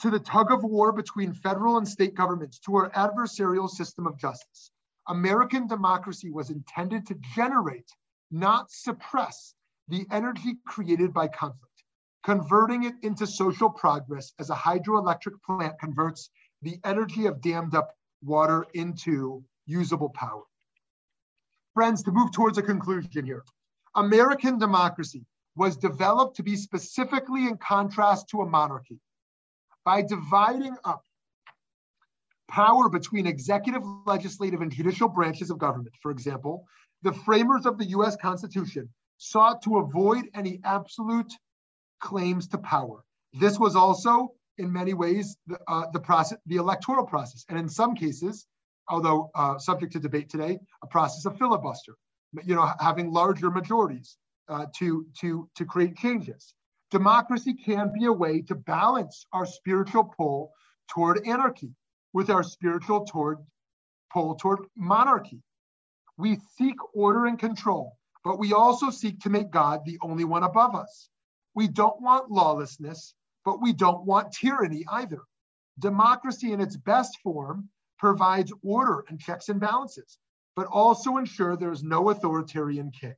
[0.00, 4.18] to the tug of war between federal and state governments to our adversarial system of
[4.18, 4.70] justice.
[5.08, 7.90] American democracy was intended to generate,
[8.30, 9.54] not suppress,
[9.88, 11.84] the energy created by conflict,
[12.22, 16.30] converting it into social progress as a hydroelectric plant converts
[16.62, 20.44] the energy of dammed up water into usable power.
[21.74, 23.44] Friends, to move towards a conclusion here,
[23.94, 28.98] American democracy was developed to be specifically in contrast to a monarchy
[29.90, 31.02] by dividing up
[32.48, 35.92] power between executive, legislative, and judicial branches of government.
[36.00, 36.64] For example,
[37.02, 41.32] the framers of the US Constitution sought to avoid any absolute
[41.98, 43.02] claims to power.
[43.32, 47.68] This was also, in many ways, the, uh, the process, the electoral process, and in
[47.68, 48.46] some cases,
[48.88, 51.94] although uh, subject to debate today, a process of filibuster.
[52.44, 54.16] You know, having larger majorities
[54.48, 56.54] uh, to to to create changes.
[56.90, 60.52] Democracy can be a way to balance our spiritual pull
[60.88, 61.72] toward anarchy
[62.12, 63.38] with our spiritual toward
[64.12, 65.40] pull toward monarchy.
[66.16, 70.42] We seek order and control, but we also seek to make God the only one
[70.42, 71.08] above us.
[71.54, 75.22] We don't want lawlessness, but we don't want tyranny either.
[75.78, 80.18] Democracy in its best form provides order and checks and balances,
[80.56, 83.14] but also ensure there's no authoritarian king.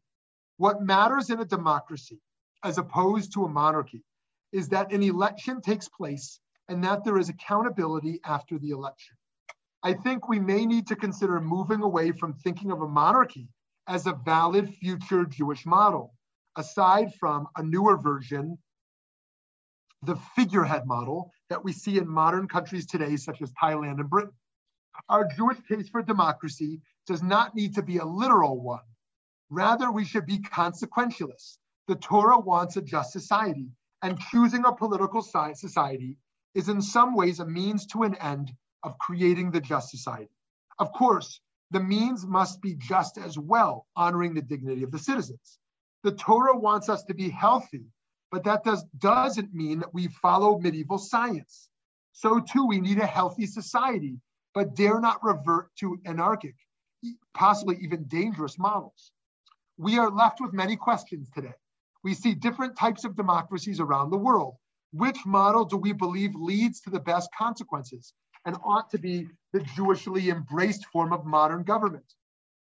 [0.59, 2.21] What matters in a democracy,
[2.64, 4.03] as opposed to a monarchy,
[4.53, 9.16] is that an election takes place and that there is accountability after the election.
[9.83, 13.48] I think we may need to consider moving away from thinking of a monarchy
[13.88, 16.14] as a valid future Jewish model,
[16.57, 18.59] aside from a newer version,
[20.03, 24.35] the figurehead model that we see in modern countries today, such as Thailand and Britain.
[25.09, 28.83] Our Jewish case for democracy does not need to be a literal one.
[29.51, 31.59] Rather, we should be consequentialists.
[31.88, 33.68] The Torah wants a just society,
[34.03, 36.16] and choosing a political society
[36.55, 40.31] is in some ways a means to an end of creating the just society.
[40.79, 41.40] Of course,
[41.71, 45.59] the means must be just as well, honoring the dignity of the citizens.
[46.03, 47.87] The Torah wants us to be healthy,
[48.31, 51.68] but that does, doesn't mean that we follow medieval science.
[52.12, 54.21] So too, we need a healthy society,
[54.55, 56.55] but dare not revert to anarchic,
[57.35, 59.12] possibly even dangerous models.
[59.79, 61.55] We are left with many questions today.
[62.05, 64.57] We see different types of democracies around the world,
[64.93, 68.12] which model do we believe leads to the best consequences
[68.45, 72.15] and ought to be the Jewishly embraced form of modern government?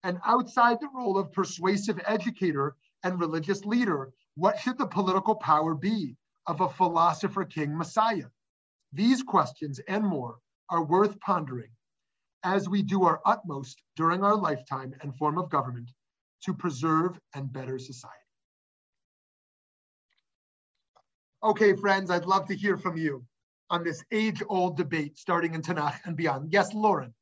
[0.04, 5.76] And outside the role of persuasive educator and religious leader, what should the political power
[5.76, 6.15] be
[6.47, 8.30] of a philosopher king Messiah?
[8.93, 11.71] These questions and more are worth pondering
[12.43, 15.91] as we do our utmost during our lifetime and form of government
[16.43, 18.26] to preserve and better society.
[21.43, 23.23] Okay, friends, I'd love to hear from you
[23.69, 26.52] on this age-old debate starting in Tanakh and beyond.
[26.52, 27.13] Yes, Lauren.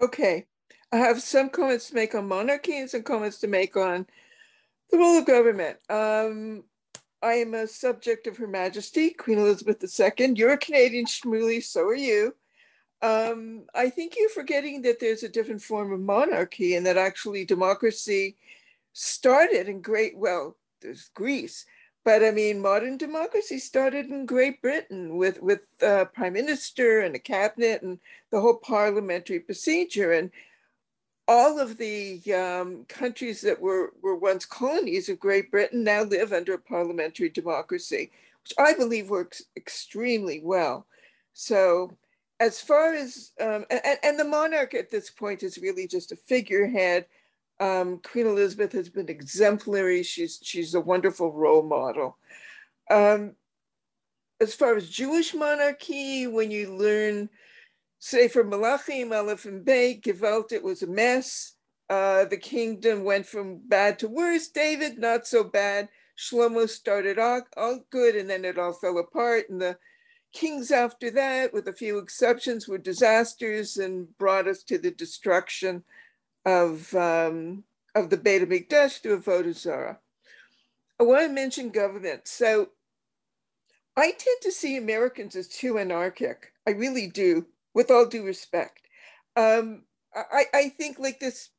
[0.00, 0.46] Okay,
[0.92, 4.06] I have some comments to make on monarchy and some comments to make on
[4.90, 5.76] the role of government.
[5.90, 6.64] Um,
[7.22, 10.32] I am a subject of Her Majesty, Queen Elizabeth II.
[10.36, 12.34] You're a Canadian Shmuly, so are you.
[13.02, 17.44] Um, I think you're forgetting that there's a different form of monarchy and that actually
[17.44, 18.36] democracy
[18.94, 21.66] started in great, well, there's Greece,
[22.04, 27.14] but I mean, modern democracy started in Great Britain with with a prime minister and
[27.14, 27.98] a cabinet and
[28.30, 30.12] the whole parliamentary procedure.
[30.12, 30.30] And
[31.28, 36.32] all of the um, countries that were were once colonies of Great Britain now live
[36.32, 38.10] under a parliamentary democracy,
[38.42, 40.86] which I believe works extremely well.
[41.32, 41.96] So.
[42.42, 46.16] As far as um, and, and the monarch at this point is really just a
[46.16, 47.04] figurehead
[47.60, 50.02] um, Queen Elizabeth has been exemplary.
[50.02, 52.16] She's she's a wonderful role model.
[52.90, 53.36] Um,
[54.40, 57.28] as far as Jewish monarchy, when you learn,
[57.98, 61.54] say from Malachim, Aleph and Bey, Gewalt, it was a mess.
[61.90, 64.48] Uh, the kingdom went from bad to worse.
[64.48, 65.88] David, not so bad.
[66.16, 69.50] Shlomo started all, all good, and then it all fell apart.
[69.50, 69.76] And the
[70.32, 75.82] kings after that, with a few exceptions, were disasters and brought us to the destruction
[76.44, 77.64] of, um,
[77.94, 79.98] of the Beit HaMikdash to Avodah Zarah.
[80.98, 82.28] I want to mention government.
[82.28, 82.70] So
[83.96, 86.52] I tend to see Americans as too anarchic.
[86.66, 88.82] I really do, with all due respect.
[89.36, 89.82] Um,
[90.14, 91.50] I, I think like this,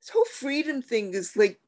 [0.00, 1.60] this whole freedom thing is like,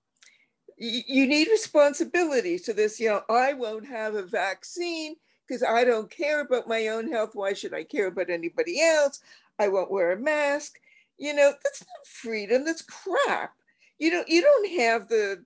[0.77, 2.57] you need responsibility.
[2.57, 5.17] So this, you know, I won't have a vaccine
[5.47, 7.31] because I don't care about my own health.
[7.35, 9.21] Why should I care about anybody else?
[9.59, 10.81] I won't wear a mask
[11.21, 13.53] You know, that's not freedom, that's crap.
[13.99, 15.45] You know, you don't have the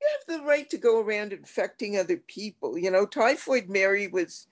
[0.00, 2.78] you have the right to go around infecting other people.
[2.78, 4.46] You know, typhoid Mary was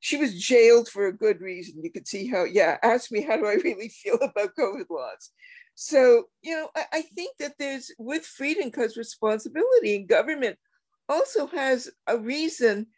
[0.00, 1.82] she was jailed for a good reason.
[1.82, 5.30] You could see how, yeah, ask me how do I really feel about COVID laws.
[5.76, 10.58] So, you know, I, I think that there's with freedom comes responsibility, and government
[11.08, 12.88] also has a reason.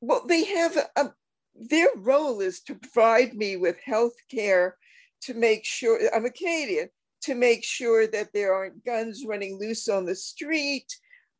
[0.00, 1.14] Well, they have a, a
[1.54, 4.76] their role is to provide me with health care
[5.22, 6.88] to make sure I'm a Canadian
[7.22, 10.86] to make sure that there aren't guns running loose on the street,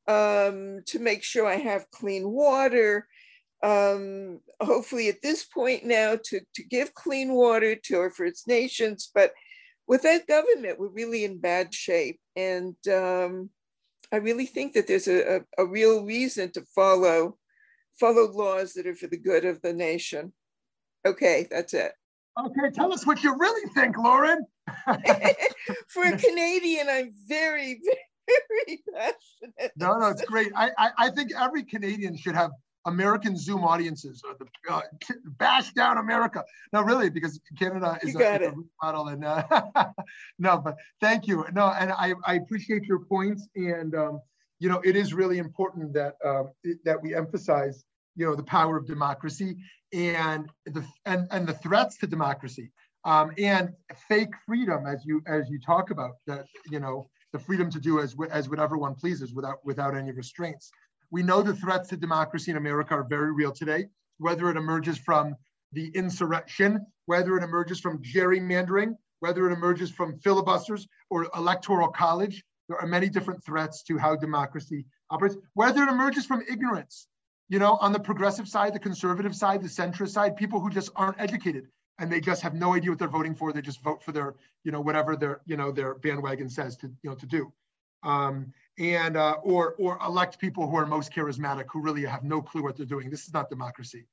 [0.08, 3.06] um, to make sure I have clean water.
[3.62, 9.10] Um, hopefully, at this point now, to, to give clean water to our First Nations.
[9.14, 9.32] But
[9.86, 12.20] with that government, we're really in bad shape.
[12.36, 13.50] And um,
[14.12, 17.36] I really think that there's a, a, a real reason to follow
[17.98, 20.32] follow laws that are for the good of the nation.
[21.06, 21.92] Okay, that's it.
[22.38, 24.46] Okay, tell us what you really think, Lauren.
[25.88, 27.80] For a Canadian, I'm very,
[28.66, 29.72] very passionate.
[29.76, 30.52] No, no, it's great.
[30.54, 32.52] I, I, I think every Canadian should have
[32.86, 34.80] American Zoom audiences or the uh,
[35.38, 36.44] bash down America.
[36.72, 38.52] No, really, because Canada is a, a,
[38.82, 39.08] model.
[39.08, 39.42] And uh,
[40.38, 41.44] no, but thank you.
[41.52, 43.46] No, and I, I appreciate your points.
[43.54, 44.20] And um,
[44.60, 46.44] you know, it is really important that uh,
[46.84, 47.84] that we emphasize,
[48.16, 49.56] you know, the power of democracy
[49.92, 52.70] and the and, and the threats to democracy.
[53.04, 53.70] Um, and
[54.08, 58.00] fake freedom as you as you talk about that you know the freedom to do
[58.00, 60.70] as as whatever one pleases without without any restraints.
[61.10, 63.86] We know the threats to democracy in america are very real today.
[64.18, 65.34] Whether it emerges from
[65.72, 72.44] the insurrection whether it emerges from gerrymandering whether it emerges from filibusters or electoral college
[72.68, 75.36] there are many different threats to how democracy operates.
[75.54, 77.08] Whether it emerges from ignorance
[77.50, 80.90] you know, on the progressive side, the conservative side, the centrist side, people who just
[80.94, 81.66] aren't educated
[81.98, 83.52] and they just have no idea what they're voting for.
[83.52, 86.86] They just vote for their, you know, whatever their, you know, their bandwagon says to,
[87.02, 87.52] you know, to do.
[88.04, 92.40] Um, and uh, or or elect people who are most charismatic, who really have no
[92.40, 93.10] clue what they're doing.
[93.10, 94.06] This is not democracy,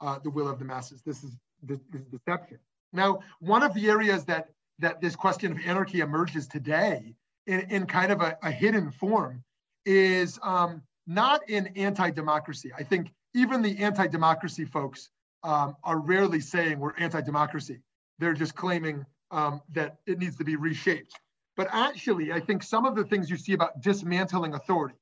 [0.00, 1.02] uh, the will of the masses.
[1.02, 2.58] This is this, this is deception.
[2.94, 7.16] Now, one of the areas that that this question of anarchy emerges today
[7.46, 9.44] in, in kind of a, a hidden form
[9.84, 12.72] is um, not in anti-democracy.
[12.76, 15.10] I think even the anti-democracy folks
[15.42, 17.80] um, are rarely saying we're anti-democracy.
[18.18, 21.14] They're just claiming um, that it needs to be reshaped.
[21.56, 24.96] But actually, I think some of the things you see about dismantling authority.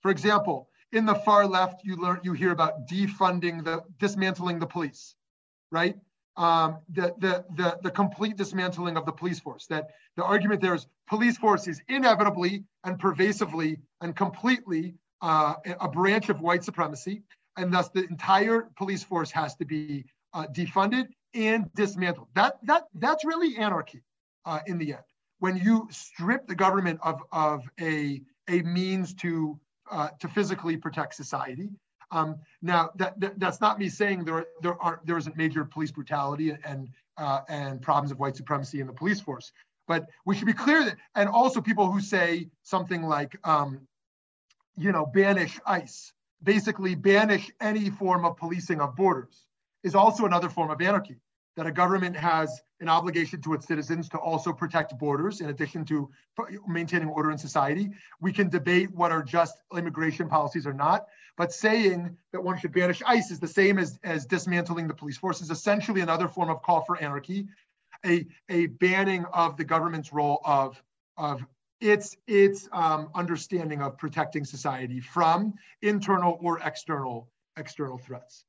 [0.00, 4.66] For example, in the far left, you learn you hear about defunding the dismantling the
[4.66, 5.14] police,
[5.70, 5.96] right?
[6.36, 9.66] Um, the, the, the, the complete dismantling of the police force.
[9.66, 15.88] That the argument there is police force is inevitably and pervasively and completely uh, a
[15.88, 17.22] branch of white supremacy,
[17.56, 20.04] and thus the entire police force has to be
[20.34, 22.28] uh, defunded and dismantled.
[22.34, 24.02] That that that's really anarchy
[24.44, 25.02] uh, in the end.
[25.38, 29.58] When you strip the government of of a a means to
[29.90, 31.68] uh, to physically protect society.
[32.12, 35.90] Um, now that, that, that's not me saying there there aren't there isn't major police
[35.90, 36.88] brutality and
[37.18, 39.52] uh, and problems of white supremacy in the police force.
[39.88, 43.80] But we should be clear that, and also people who say something like, um,
[44.76, 46.12] you know, banish ICE,
[46.42, 49.46] basically banish any form of policing of borders,
[49.82, 51.16] is also another form of anarchy.
[51.56, 55.86] That a government has an obligation to its citizens to also protect borders in addition
[55.86, 56.10] to
[56.68, 57.90] maintaining order in society.
[58.20, 61.06] We can debate what are just immigration policies or not,
[61.38, 65.16] but saying that one should banish ICE is the same as, as dismantling the police
[65.16, 67.48] force is essentially another form of call for anarchy,
[68.04, 70.82] a, a banning of the government's role of,
[71.16, 71.42] of
[71.80, 78.44] its its um, understanding of protecting society from internal or external external threats.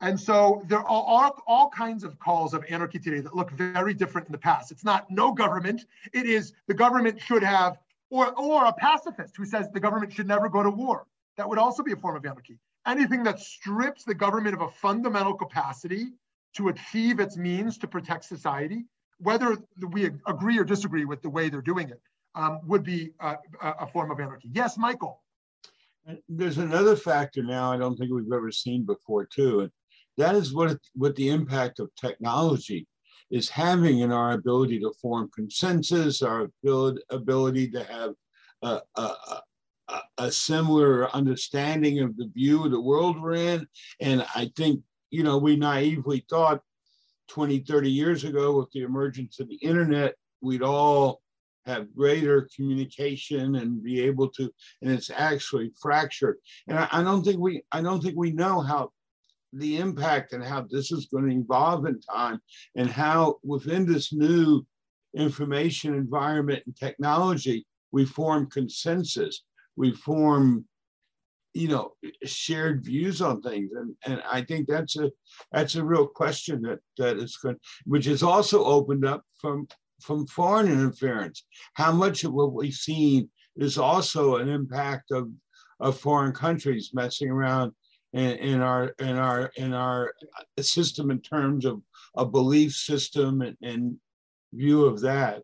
[0.00, 3.94] And so there are all, all kinds of calls of anarchy today that look very
[3.94, 4.72] different in the past.
[4.72, 5.84] It's not no government.
[6.12, 7.78] It is the government should have,
[8.10, 11.06] or, or a pacifist who says the government should never go to war.
[11.36, 12.58] That would also be a form of anarchy.
[12.84, 16.08] Anything that strips the government of a fundamental capacity
[16.56, 18.84] to achieve its means to protect society,
[19.18, 19.56] whether
[19.90, 22.00] we agree or disagree with the way they're doing it
[22.34, 24.48] um, would be a, a form of anarchy.
[24.52, 25.22] Yes, Michael.
[26.28, 29.70] There's another factor now I don't think we've ever seen before too, and
[30.16, 32.88] that is what what the impact of technology
[33.32, 36.50] is having in our ability to form consensus, our
[37.10, 38.12] ability to have
[38.62, 39.40] a, a,
[40.18, 43.66] a, similar understanding of the view of the world we're in.
[44.00, 46.60] And I think, you know, we naively thought
[47.28, 51.21] 20, 30 years ago with the emergence of the internet, we'd all
[51.66, 54.50] have greater communication and be able to
[54.82, 56.36] and it's actually fractured
[56.68, 58.90] and I, I, don't think we i don't think we know how
[59.52, 62.40] the impact and how this is going to evolve in time
[62.74, 64.64] and how within this new
[65.14, 69.42] information environment and technology, we form consensus.
[69.76, 70.64] We form,
[71.54, 71.92] you know,
[72.24, 73.70] shared views on things.
[73.72, 75.10] And, and I think that's a
[75.52, 79.66] that's a real question that that is good, which is also opened up from
[80.02, 81.44] from foreign interference.
[81.74, 85.30] How much of what we've seen is also an impact of,
[85.80, 87.72] of foreign countries messing around
[88.12, 90.12] in, in our in our in our
[90.60, 91.82] system in terms of
[92.16, 93.96] a belief system and, and
[94.52, 95.42] view of that.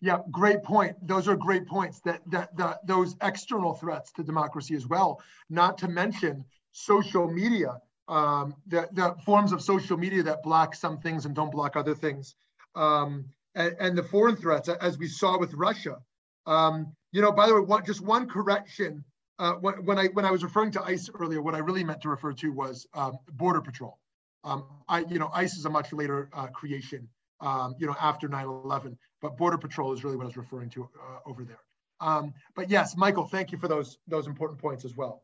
[0.00, 0.94] Yeah, great point.
[1.06, 2.00] Those are great points.
[2.04, 5.22] That that, that those external threats to democracy as well.
[5.48, 10.98] Not to mention social media, um, the the forms of social media that block some
[10.98, 12.34] things and don't block other things,
[12.74, 15.98] um, and, and the foreign threats, as we saw with Russia.
[16.46, 19.04] Um, you know, by the way, one, just one correction
[19.38, 22.00] uh, when, when, I when I was referring to ICE earlier, what I really meant
[22.02, 23.98] to refer to was um, Border Patrol.
[24.44, 27.08] Um, I, you know, ICE is a much later uh, creation,
[27.40, 30.84] um, you know, after 9/11, but Border Patrol is really what I was referring to
[30.84, 31.60] uh, over there.
[32.00, 35.22] Um, but yes, Michael, thank you for those those important points as well.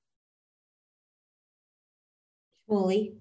[2.68, 3.12] Shmuly.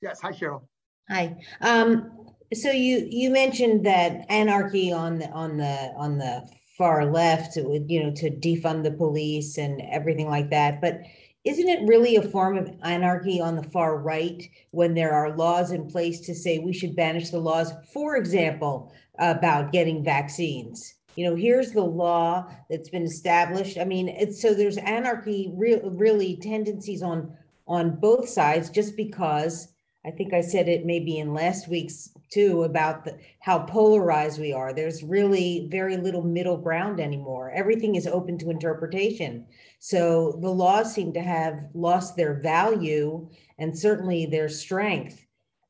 [0.00, 0.62] Yes, hi Cheryl.
[1.08, 1.36] Hi.
[1.60, 7.56] Um, so you you mentioned that anarchy on the on the on the far left,
[7.56, 10.80] would, you know, to defund the police and everything like that.
[10.80, 11.00] But
[11.44, 14.42] isn't it really a form of anarchy on the far right
[14.72, 18.92] when there are laws in place to say we should banish the laws, for example,
[19.18, 20.94] about getting vaccines?
[21.14, 23.78] You know, here's the law that's been established.
[23.78, 27.34] I mean, it's so there's anarchy, real, really tendencies on
[27.66, 29.68] on both sides, just because
[30.06, 34.52] I think I said it maybe in last week's too about the, how polarized we
[34.52, 34.72] are.
[34.72, 37.50] There's really very little middle ground anymore.
[37.50, 39.46] Everything is open to interpretation.
[39.80, 43.28] So the laws seem to have lost their value
[43.58, 45.24] and certainly their strength.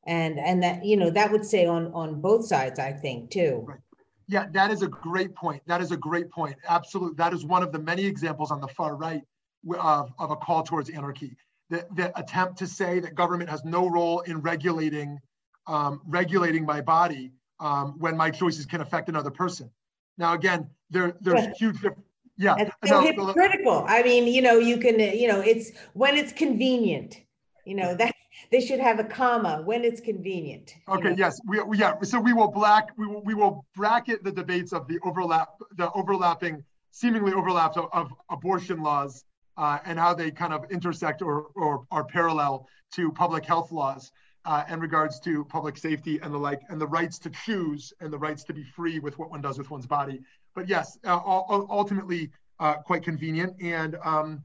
[0.06, 3.64] And and that you know that would say on on both sides, I think too.
[3.66, 3.80] Right.
[4.28, 5.62] Yeah, that is a great point.
[5.66, 6.56] That is a great point.
[6.68, 9.22] Absolutely, that is one of the many examples on the far right
[9.78, 11.36] of, of a call towards anarchy
[11.70, 15.18] the, the attempt to say that government has no role in regulating
[15.66, 19.68] um, regulating my body um, when my choices can affect another person.
[20.16, 21.76] Now, again, there there's huge.
[22.38, 23.84] Yeah, it's so no, hypocritical.
[23.88, 27.22] I mean, you know, you can, you know, it's when it's convenient.
[27.64, 28.14] You know that
[28.52, 30.74] they should have a comma when it's convenient.
[30.88, 31.10] Okay.
[31.10, 31.16] Know?
[31.18, 31.40] Yes.
[31.48, 31.94] We, we, yeah.
[32.02, 32.90] So we will black.
[32.96, 37.88] We will we will bracket the debates of the overlap, the overlapping, seemingly overlaps of,
[37.92, 39.24] of abortion laws
[39.56, 44.12] uh, and how they kind of intersect or, or are parallel to public health laws
[44.44, 48.12] uh, in regards to public safety and the like, and the rights to choose and
[48.12, 50.20] the rights to be free with what one does with one's body.
[50.54, 52.30] But yes, uh, ultimately
[52.60, 53.54] uh, quite convenient.
[53.60, 54.42] And um,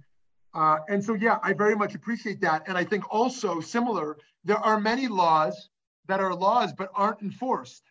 [0.53, 2.63] uh, and so yeah, I very much appreciate that.
[2.67, 5.69] And I think also similar, there are many laws
[6.07, 7.83] that are laws but aren't enforced,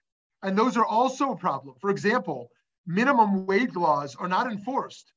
[0.43, 1.77] and those are also a problem.
[1.81, 2.51] For example,
[2.87, 5.13] minimum wage laws are not enforced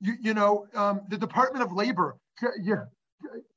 [0.00, 2.16] you, you know, um, the Department of Labor,
[2.62, 2.84] yeah,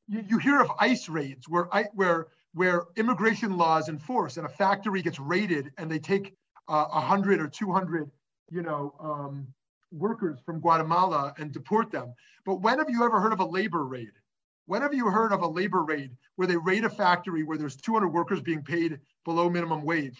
[0.07, 5.01] you, you hear of ICE raids where, where, where immigration laws enforce and a factory
[5.01, 6.35] gets raided and they take
[6.67, 8.09] uh, 100 or 200,
[8.51, 9.47] you know, um,
[9.91, 12.13] workers from Guatemala and deport them.
[12.45, 14.11] But when have you ever heard of a labor raid?
[14.65, 17.75] When have you heard of a labor raid where they raid a factory where there's
[17.75, 20.17] 200 workers being paid below minimum wage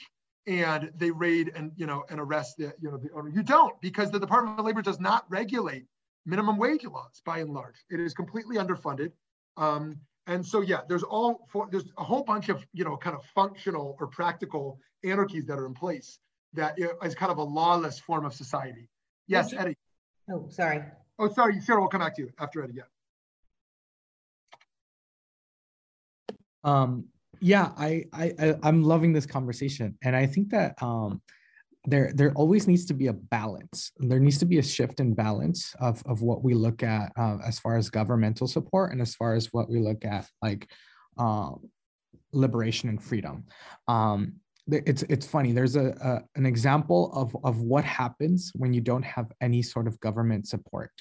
[0.48, 3.30] and they raid and you know and arrest the you know the owner?
[3.30, 5.86] You don't because the Department of Labor does not regulate
[6.30, 7.76] minimum wage laws by and large.
[7.90, 9.12] It is completely underfunded.
[9.58, 13.16] Um, and so, yeah, there's all for, there's a whole bunch of you know kind
[13.16, 16.20] of functional or practical anarchies that are in place
[16.54, 18.88] that is kind of a lawless form of society.
[19.28, 19.78] Yes, Eddie.
[20.32, 20.84] Oh, sorry.
[21.18, 21.80] Oh, sorry, Sarah.
[21.80, 22.74] We'll come back to you after Eddie.
[22.76, 22.84] Yeah.
[26.64, 27.06] Um.
[27.42, 31.22] Yeah, I I I'm loving this conversation, and I think that um
[31.90, 33.92] there there always needs to be a balance.
[33.98, 37.38] There needs to be a shift in balance of, of what we look at uh,
[37.46, 40.70] as far as governmental support and as far as what we look at like
[41.18, 41.52] uh,
[42.32, 43.46] liberation and freedom.
[43.88, 44.34] Um,
[44.72, 49.04] it's it's funny there's a, a, an example of of what happens when you don't
[49.04, 50.92] have any sort of government support.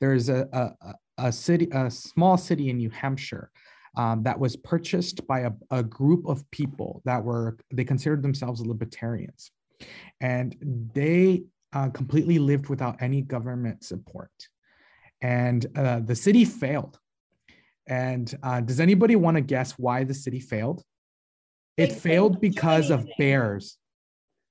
[0.00, 3.50] There's a a, a city a small city in new hampshire
[3.96, 8.60] um, that was purchased by a, a group of people that were they considered themselves
[8.60, 9.50] libertarians
[10.20, 10.56] and
[10.94, 14.30] they uh, completely lived without any government support.
[15.20, 16.98] And uh, the city failed.
[17.86, 20.82] And uh, does anybody want to guess why the city failed?
[21.76, 23.76] It failed because of bears.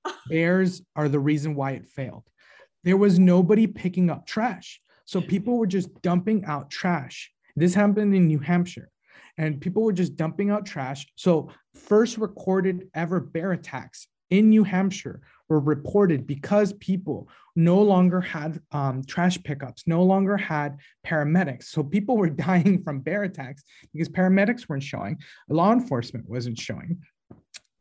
[0.28, 2.22] Bears are the reason why it failed.
[2.84, 4.80] There was nobody picking up trash.
[5.04, 7.32] So people were just dumping out trash.
[7.56, 8.88] This happened in New Hampshire
[9.38, 11.06] and people were just dumping out trash.
[11.16, 18.20] So, first recorded ever bear attacks in New Hampshire were reported because people no longer
[18.20, 21.64] had um, trash pickups, no longer had paramedics.
[21.64, 23.62] So people were dying from bear attacks
[23.92, 25.18] because paramedics weren't showing,
[25.48, 26.98] law enforcement wasn't showing.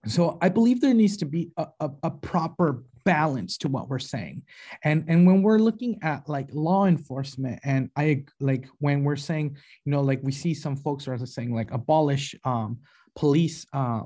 [0.07, 3.99] So I believe there needs to be a, a, a proper balance to what we're
[3.99, 4.41] saying
[4.83, 9.55] and and when we're looking at like law enforcement and i like when we're saying
[9.85, 12.79] you know like we see some folks are saying like abolish um
[13.15, 14.01] police uh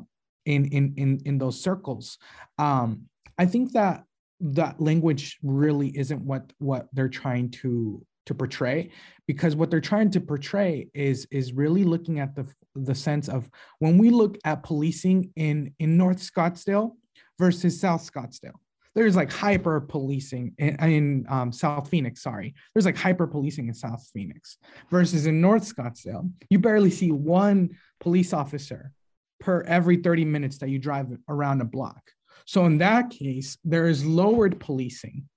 [0.49, 2.17] in in in in those circles.
[2.57, 3.03] Um
[3.37, 4.03] i think that
[4.39, 8.89] that language really isn't what what they're trying to to portray
[9.27, 12.45] because what they're trying to portray is is really looking at the
[12.75, 16.91] the sense of when we look at policing in in north scottsdale
[17.37, 18.59] versus south scottsdale.
[18.95, 22.53] There's like hyper policing in, in um, south phoenix sorry.
[22.73, 24.57] There's like hyper policing in south phoenix
[24.91, 26.29] versus in north scottsdale.
[26.49, 28.91] You barely see one police officer
[29.39, 32.01] per every 30 minutes that you drive around a block.
[32.45, 35.27] So in that case, there is lowered policing.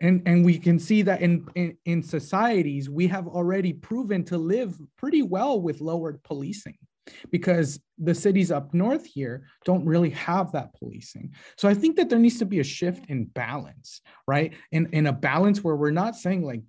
[0.00, 4.38] And, and we can see that in, in, in societies, we have already proven to
[4.38, 6.78] live pretty well with lowered policing
[7.30, 11.34] because the cities up north here don't really have that policing.
[11.56, 14.54] So I think that there needs to be a shift in balance, right?
[14.72, 16.62] In, in a balance where we're not saying like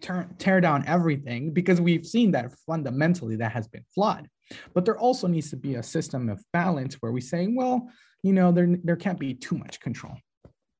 [0.00, 4.28] tear, tear down everything because we've seen that fundamentally that has been flawed.
[4.74, 7.88] But there also needs to be a system of balance where we say, well,
[8.22, 10.16] you know, there, there can't be too much control.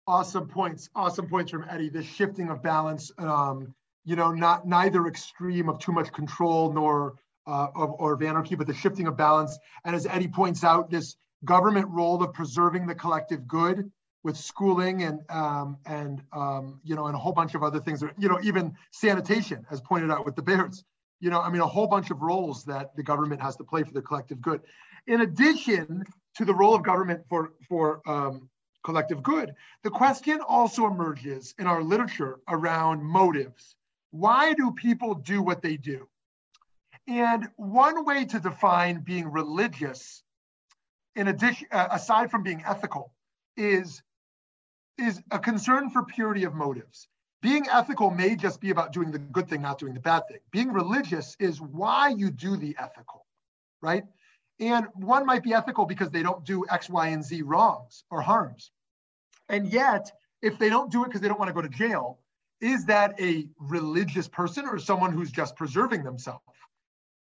[0.07, 0.89] Awesome points.
[0.95, 1.91] Awesome points from Eddie.
[1.91, 7.17] This shifting of balance, um, you know, not neither extreme of too much control nor
[7.47, 9.59] uh, of, or of anarchy, but the shifting of balance.
[9.85, 13.91] And as Eddie points out, this government role of preserving the collective good
[14.29, 18.05] with schooling and um, and um, you know and a whole bunch of other things.
[18.19, 20.85] You know, even sanitation, as pointed out with the Bears
[21.21, 23.83] you know, I mean, a whole bunch of roles that the government has to play
[23.83, 24.61] for the collective good.
[25.07, 26.05] In addition
[26.37, 28.49] to the role of government for, for um,
[28.85, 33.75] collective good, the question also emerges in our literature around motives.
[34.11, 36.09] Why do people do what they do?
[37.07, 40.23] And one way to define being religious,
[41.17, 43.13] in addition, uh, aside from being ethical,
[43.57, 44.03] is,
[44.99, 47.09] is a concern for purity of motives
[47.41, 50.39] being ethical may just be about doing the good thing, not doing the bad thing.
[50.51, 53.27] Being religious is why you do the ethical,
[53.81, 54.05] right?
[54.59, 58.21] And one might be ethical because they don't do X, Y, and Z wrongs or
[58.21, 58.73] harms.
[59.49, 60.11] And yet,
[60.43, 62.19] if they don't do it because they don't want to go to jail,
[62.61, 66.43] is that a religious person or someone who's just preserving themselves?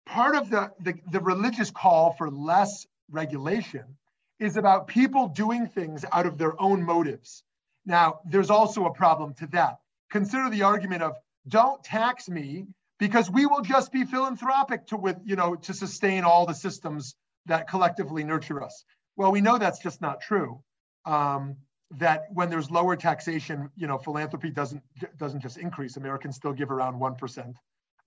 [0.05, 3.97] Part of the, the, the religious call for less regulation
[4.39, 7.43] is about people doing things out of their own motives.
[7.86, 9.79] Now, there's also a problem to that.
[10.11, 11.15] Consider the argument of
[11.47, 12.65] don't tax me
[12.99, 17.15] because we will just be philanthropic to with you know to sustain all the systems
[17.47, 18.86] that collectively nurture us.
[19.17, 20.61] Well we know that's just not true
[21.05, 21.57] um,
[21.97, 24.84] that when there's lower taxation you know philanthropy doesn't
[25.17, 25.97] doesn't just increase.
[25.97, 27.53] Americans still give around 1%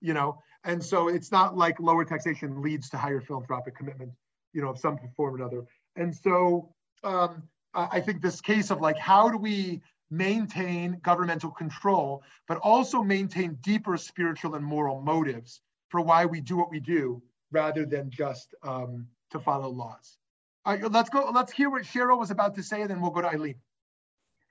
[0.01, 0.41] you know?
[0.63, 4.11] And so it's not like lower taxation leads to higher philanthropic commitment
[4.53, 5.63] you know of some form or another.
[5.95, 6.73] And so
[7.03, 7.43] um,
[7.91, 13.57] i think this case of like how do we maintain governmental control, but also maintain
[13.61, 17.21] deeper spiritual and moral motives for why we do what we do
[17.51, 20.17] rather than just um, to follow laws.
[20.65, 21.29] All right, let's go.
[21.33, 23.55] Let's hear what Cheryl was about to say, and then we'll go to Eileen.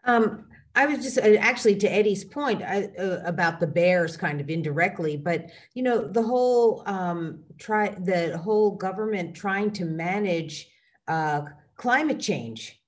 [0.05, 4.41] Um, I was just uh, actually to Eddie's point I, uh, about the bears, kind
[4.41, 10.69] of indirectly, but you know the whole um, try the whole government trying to manage
[11.09, 11.43] uh,
[11.77, 12.81] climate change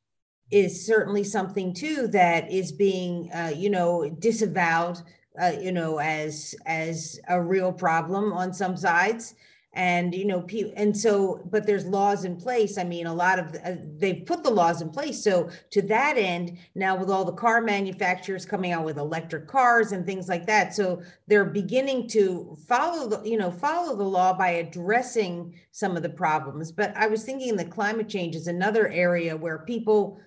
[0.51, 5.01] is certainly something too that is being uh, you know disavowed
[5.41, 9.35] uh, you know as as a real problem on some sides.
[9.75, 12.79] And you know people and so but there's laws in place.
[12.79, 15.23] I mean a lot of uh, they've put the laws in place.
[15.23, 19.93] So to that end now with all the car manufacturers coming out with electric cars
[19.93, 24.33] and things like that so they're beginning to follow the you know follow the law
[24.33, 26.73] by addressing some of the problems.
[26.73, 30.19] But i was thinking the climate change is another area where people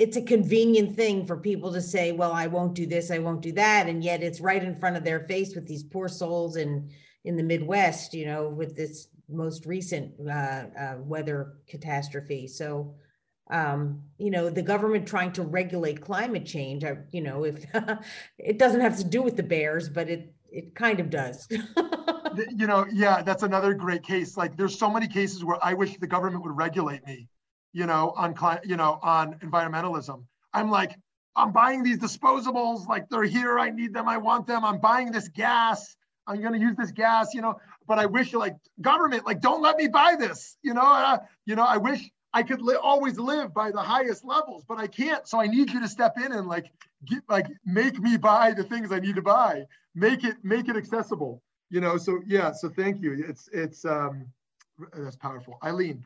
[0.00, 3.42] it's a convenient thing for people to say, well, I won't do this, I won't
[3.42, 3.86] do that.
[3.86, 6.90] And yet it's right in front of their face with these poor souls in,
[7.24, 12.48] in the Midwest, you know, with this most recent uh, uh, weather catastrophe.
[12.48, 12.94] So,
[13.50, 17.62] um, you know, the government trying to regulate climate change, I, you know, if
[18.38, 21.46] it doesn't have to do with the bears, but it, it kind of does.
[22.56, 24.38] you know, yeah, that's another great case.
[24.38, 27.28] Like there's so many cases where I wish the government would regulate me
[27.72, 30.24] you know, on you know, on environmentalism.
[30.52, 30.96] I'm like,
[31.36, 34.64] I'm buying these disposables, like they're here, I need them, I want them.
[34.64, 35.96] I'm buying this gas,
[36.26, 37.58] I'm gonna use this gas, you know.
[37.86, 40.82] But I wish, like, government, like, don't let me buy this, you know.
[40.82, 44.78] Uh, you know, I wish, I could li- always live by the highest levels, but
[44.78, 45.26] I can't.
[45.26, 46.70] So I need you to step in and like
[47.04, 49.64] get like make me buy the things I need to buy.
[49.94, 51.42] Make it make it accessible.
[51.70, 51.96] You know.
[51.96, 52.52] So yeah.
[52.52, 53.24] So thank you.
[53.28, 54.26] It's it's um
[54.92, 55.58] that's powerful.
[55.64, 56.04] Eileen.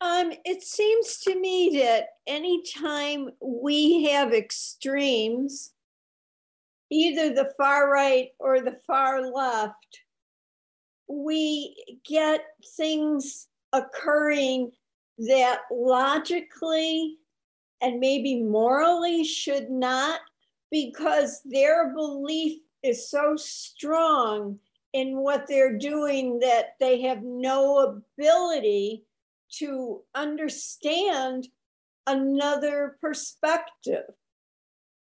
[0.00, 5.72] Um, it seems to me that anytime we have extremes,
[6.90, 10.00] either the far right or the far left,
[11.06, 12.44] we get
[12.76, 14.72] things occurring
[15.18, 17.18] that logically
[17.82, 20.20] and maybe morally should not,
[20.70, 24.58] because their belief is so strong
[24.92, 29.04] in what they're doing that they have no ability
[29.58, 31.48] to understand
[32.06, 34.04] another perspective.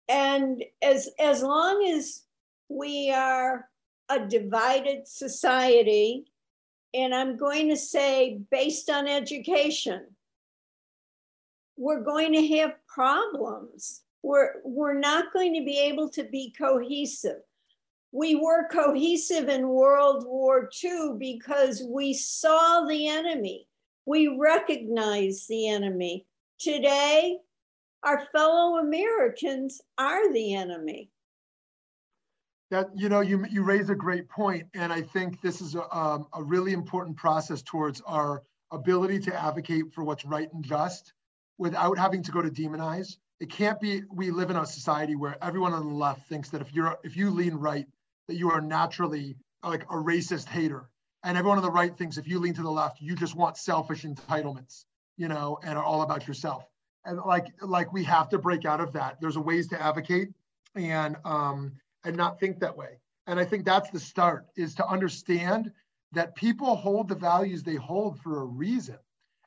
[0.08, 2.24] And as, as long as
[2.68, 3.68] we are
[4.08, 6.24] a divided society,
[6.92, 10.06] and I'm going to say based on education,
[11.76, 14.02] we're going to have problems.
[14.22, 17.40] We're, we're not going to be able to be cohesive.
[18.12, 23.68] We were cohesive in World War II because we saw the enemy
[24.10, 26.26] we recognize the enemy.
[26.58, 27.38] Today,
[28.02, 31.10] our fellow Americans are the enemy.
[32.72, 35.96] That you know, you you raise a great point, and I think this is a,
[35.96, 38.42] um, a really important process towards our
[38.72, 41.12] ability to advocate for what's right and just,
[41.58, 43.16] without having to go to demonize.
[43.38, 44.02] It can't be.
[44.12, 47.16] We live in a society where everyone on the left thinks that if you're if
[47.16, 47.86] you lean right,
[48.26, 50.88] that you are naturally like a racist hater
[51.22, 53.56] and everyone on the right thinks if you lean to the left, you just want
[53.56, 54.84] selfish entitlements,
[55.16, 56.64] you know, and are all about yourself.
[57.04, 59.20] And like like we have to break out of that.
[59.20, 60.28] There's a ways to advocate
[60.74, 61.72] and um
[62.04, 63.00] and not think that way.
[63.26, 65.72] And I think that's the start is to understand
[66.12, 68.98] that people hold the values they hold for a reason.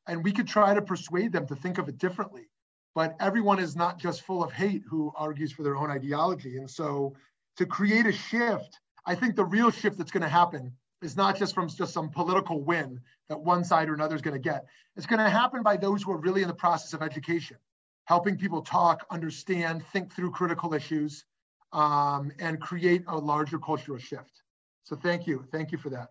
[0.07, 2.49] And we could try to persuade them to think of it differently.
[2.95, 6.57] But everyone is not just full of hate who argues for their own ideology.
[6.57, 7.15] And so
[7.57, 10.73] to create a shift, I think the real shift that's going to happen
[11.03, 12.99] is not just from just some political win
[13.29, 14.65] that one side or another is going to get.
[14.95, 17.57] It's going to happen by those who are really in the process of education,
[18.05, 21.25] helping people talk, understand, think through critical issues,
[21.71, 24.43] um, and create a larger cultural shift.
[24.83, 25.45] So thank you.
[25.51, 26.09] Thank you for that.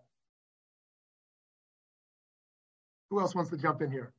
[3.11, 4.13] Who else wants to jump in here?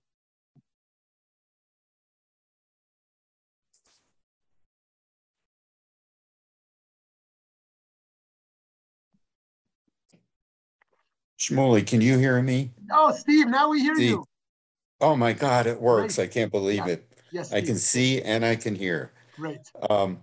[11.44, 12.72] Shmuly, can you hear me?
[12.92, 14.10] Oh, Steve, now we hear Steve.
[14.10, 14.26] you.
[15.02, 16.16] Oh my God, it works.
[16.16, 16.30] Great.
[16.30, 16.94] I can't believe Yeah.
[16.94, 17.12] it.
[17.32, 19.12] Yes, I can see and I can hear.
[19.36, 19.60] Great.
[19.90, 20.22] Um,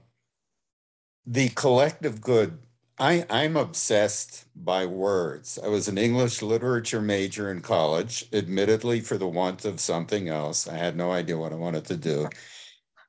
[1.26, 2.58] the collective good.
[2.98, 5.58] I, I'm obsessed by words.
[5.62, 10.68] I was an English literature major in college, admittedly for the want of something else.
[10.68, 12.28] I had no idea what I wanted to do.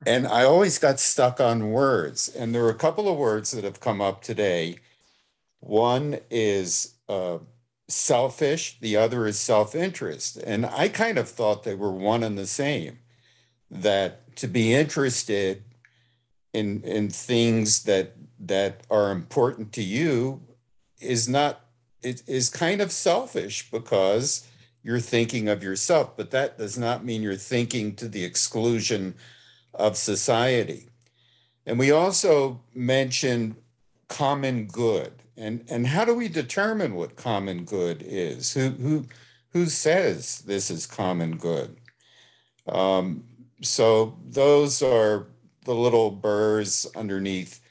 [0.06, 2.28] And I always got stuck on words.
[2.30, 4.78] And there are a couple of words that have come up today.
[5.60, 7.38] One is uh,
[7.92, 10.38] selfish, the other is self interest.
[10.38, 13.00] And I kind of thought they were one and the same.
[13.70, 15.64] That to be interested
[16.54, 20.42] in in things that that are important to you
[21.00, 21.66] is not
[22.02, 24.48] it is kind of selfish because
[24.84, 29.16] you're thinking of yourself but that does not mean you're thinking to the exclusion
[29.74, 30.90] of society
[31.66, 33.56] and we also mentioned
[34.12, 39.06] common good and and how do we determine what common good is who who
[39.50, 41.78] who says this is common good
[42.68, 43.24] um,
[43.62, 45.28] so those are
[45.66, 47.62] the little burrs underneath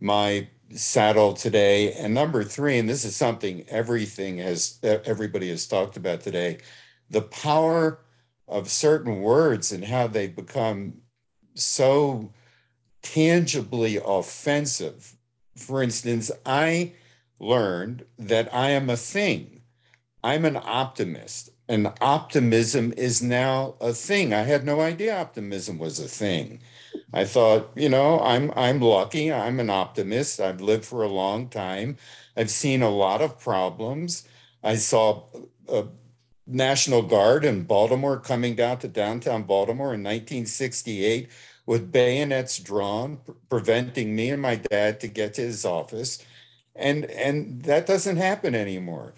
[0.00, 1.92] my saddle today.
[1.92, 6.58] And number three, and this is something everything has everybody has talked about today,
[7.10, 8.00] the power
[8.48, 10.94] of certain words and how they become
[11.54, 12.32] so
[13.02, 15.16] tangibly offensive.
[15.56, 16.92] For instance, I
[17.38, 19.62] learned that I am a thing.
[20.24, 21.50] I'm an optimist.
[21.68, 24.32] And optimism is now a thing.
[24.34, 26.60] I had no idea optimism was a thing.
[27.12, 29.32] I thought, you know, I'm I'm lucky.
[29.32, 30.40] I'm an optimist.
[30.40, 31.96] I've lived for a long time.
[32.36, 34.26] I've seen a lot of problems.
[34.62, 35.24] I saw
[35.68, 35.86] a
[36.46, 41.28] National Guard in Baltimore coming down to downtown Baltimore in 1968
[41.66, 46.24] with bayonets drawn, pre- preventing me and my dad to get to his office.
[46.74, 49.14] And and that doesn't happen anymore.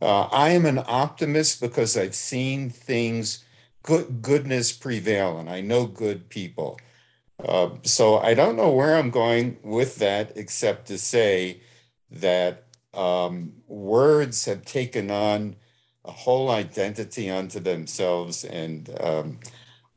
[0.00, 3.44] Uh, I am an optimist because I've seen things
[3.82, 6.78] good goodness prevail, and I know good people.
[7.44, 11.60] Uh, so I don't know where I'm going with that, except to say
[12.10, 15.56] that um, words have taken on
[16.04, 18.44] a whole identity unto themselves.
[18.44, 19.38] And um,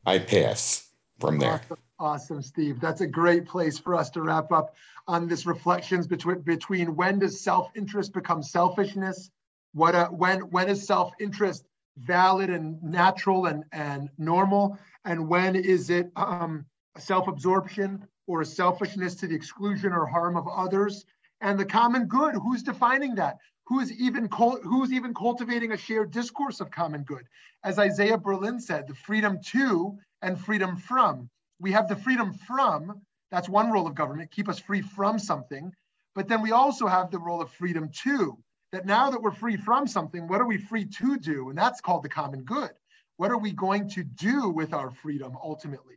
[0.06, 0.88] I pass
[1.18, 1.62] from there.
[1.64, 1.78] Awesome.
[2.00, 2.80] Awesome, Steve.
[2.80, 4.74] That's a great place for us to wrap up
[5.06, 9.30] on this reflections between between when does self-interest become selfishness?
[9.74, 11.66] What uh, when when is self-interest
[11.98, 14.78] valid and natural and, and normal?
[15.04, 16.64] And when is it um,
[16.98, 21.04] self-absorption or selfishness to the exclusion or harm of others?
[21.40, 23.38] And the common good, who's defining that?
[23.66, 27.24] Who's even who's even cultivating a shared discourse of common good?
[27.62, 31.30] As Isaiah Berlin said, the freedom to and freedom from.
[31.60, 35.72] We have the freedom from, that's one role of government, keep us free from something.
[36.14, 38.36] But then we also have the role of freedom to,
[38.72, 41.50] that now that we're free from something, what are we free to do?
[41.50, 42.70] And that's called the common good.
[43.18, 45.96] What are we going to do with our freedom ultimately?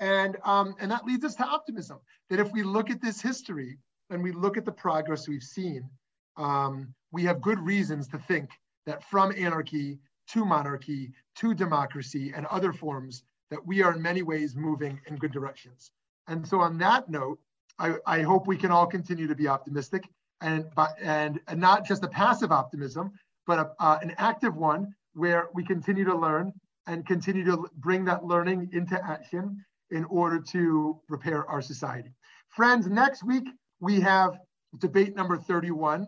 [0.00, 2.00] And, um, and that leads us to optimism
[2.30, 3.78] that if we look at this history
[4.10, 5.88] and we look at the progress we've seen,
[6.36, 8.50] um, we have good reasons to think
[8.86, 9.98] that from anarchy
[10.28, 13.22] to monarchy to democracy and other forms,
[13.52, 15.90] that we are in many ways moving in good directions.
[16.26, 17.38] And so, on that note,
[17.78, 20.08] I, I hope we can all continue to be optimistic
[20.40, 20.66] and,
[21.00, 23.12] and, and not just a passive optimism,
[23.46, 26.52] but a, uh, an active one where we continue to learn
[26.86, 32.14] and continue to bring that learning into action in order to repair our society.
[32.48, 33.48] Friends, next week
[33.80, 34.38] we have
[34.78, 36.06] debate number 31,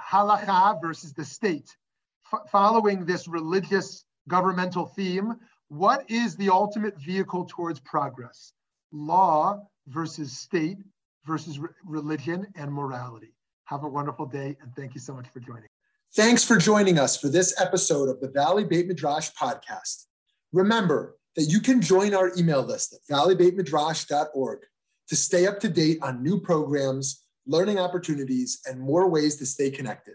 [0.00, 1.76] halacha versus the state.
[2.32, 5.36] F following this religious governmental theme,
[5.68, 8.52] what is the ultimate vehicle towards progress?
[8.92, 10.78] Law versus state
[11.24, 13.34] versus re religion and morality.
[13.64, 15.68] Have a wonderful day, and thank you so much for joining.
[16.14, 20.04] Thanks for joining us for this episode of the Valley Beit Midrash podcast.
[20.52, 24.60] Remember that you can join our email list at valleybeitmidrash.org
[25.08, 29.70] to stay up to date on new programs, learning opportunities, and more ways to stay
[29.70, 30.14] connected.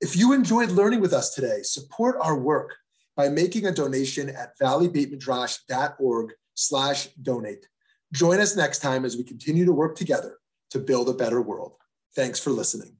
[0.00, 2.74] If you enjoyed learning with us today, support our work
[3.16, 7.66] by making a donation at valleybeitmidrash.org slash donate.
[8.12, 10.38] Join us next time as we continue to work together
[10.70, 11.76] to build a better world.
[12.14, 12.96] Thanks for listening.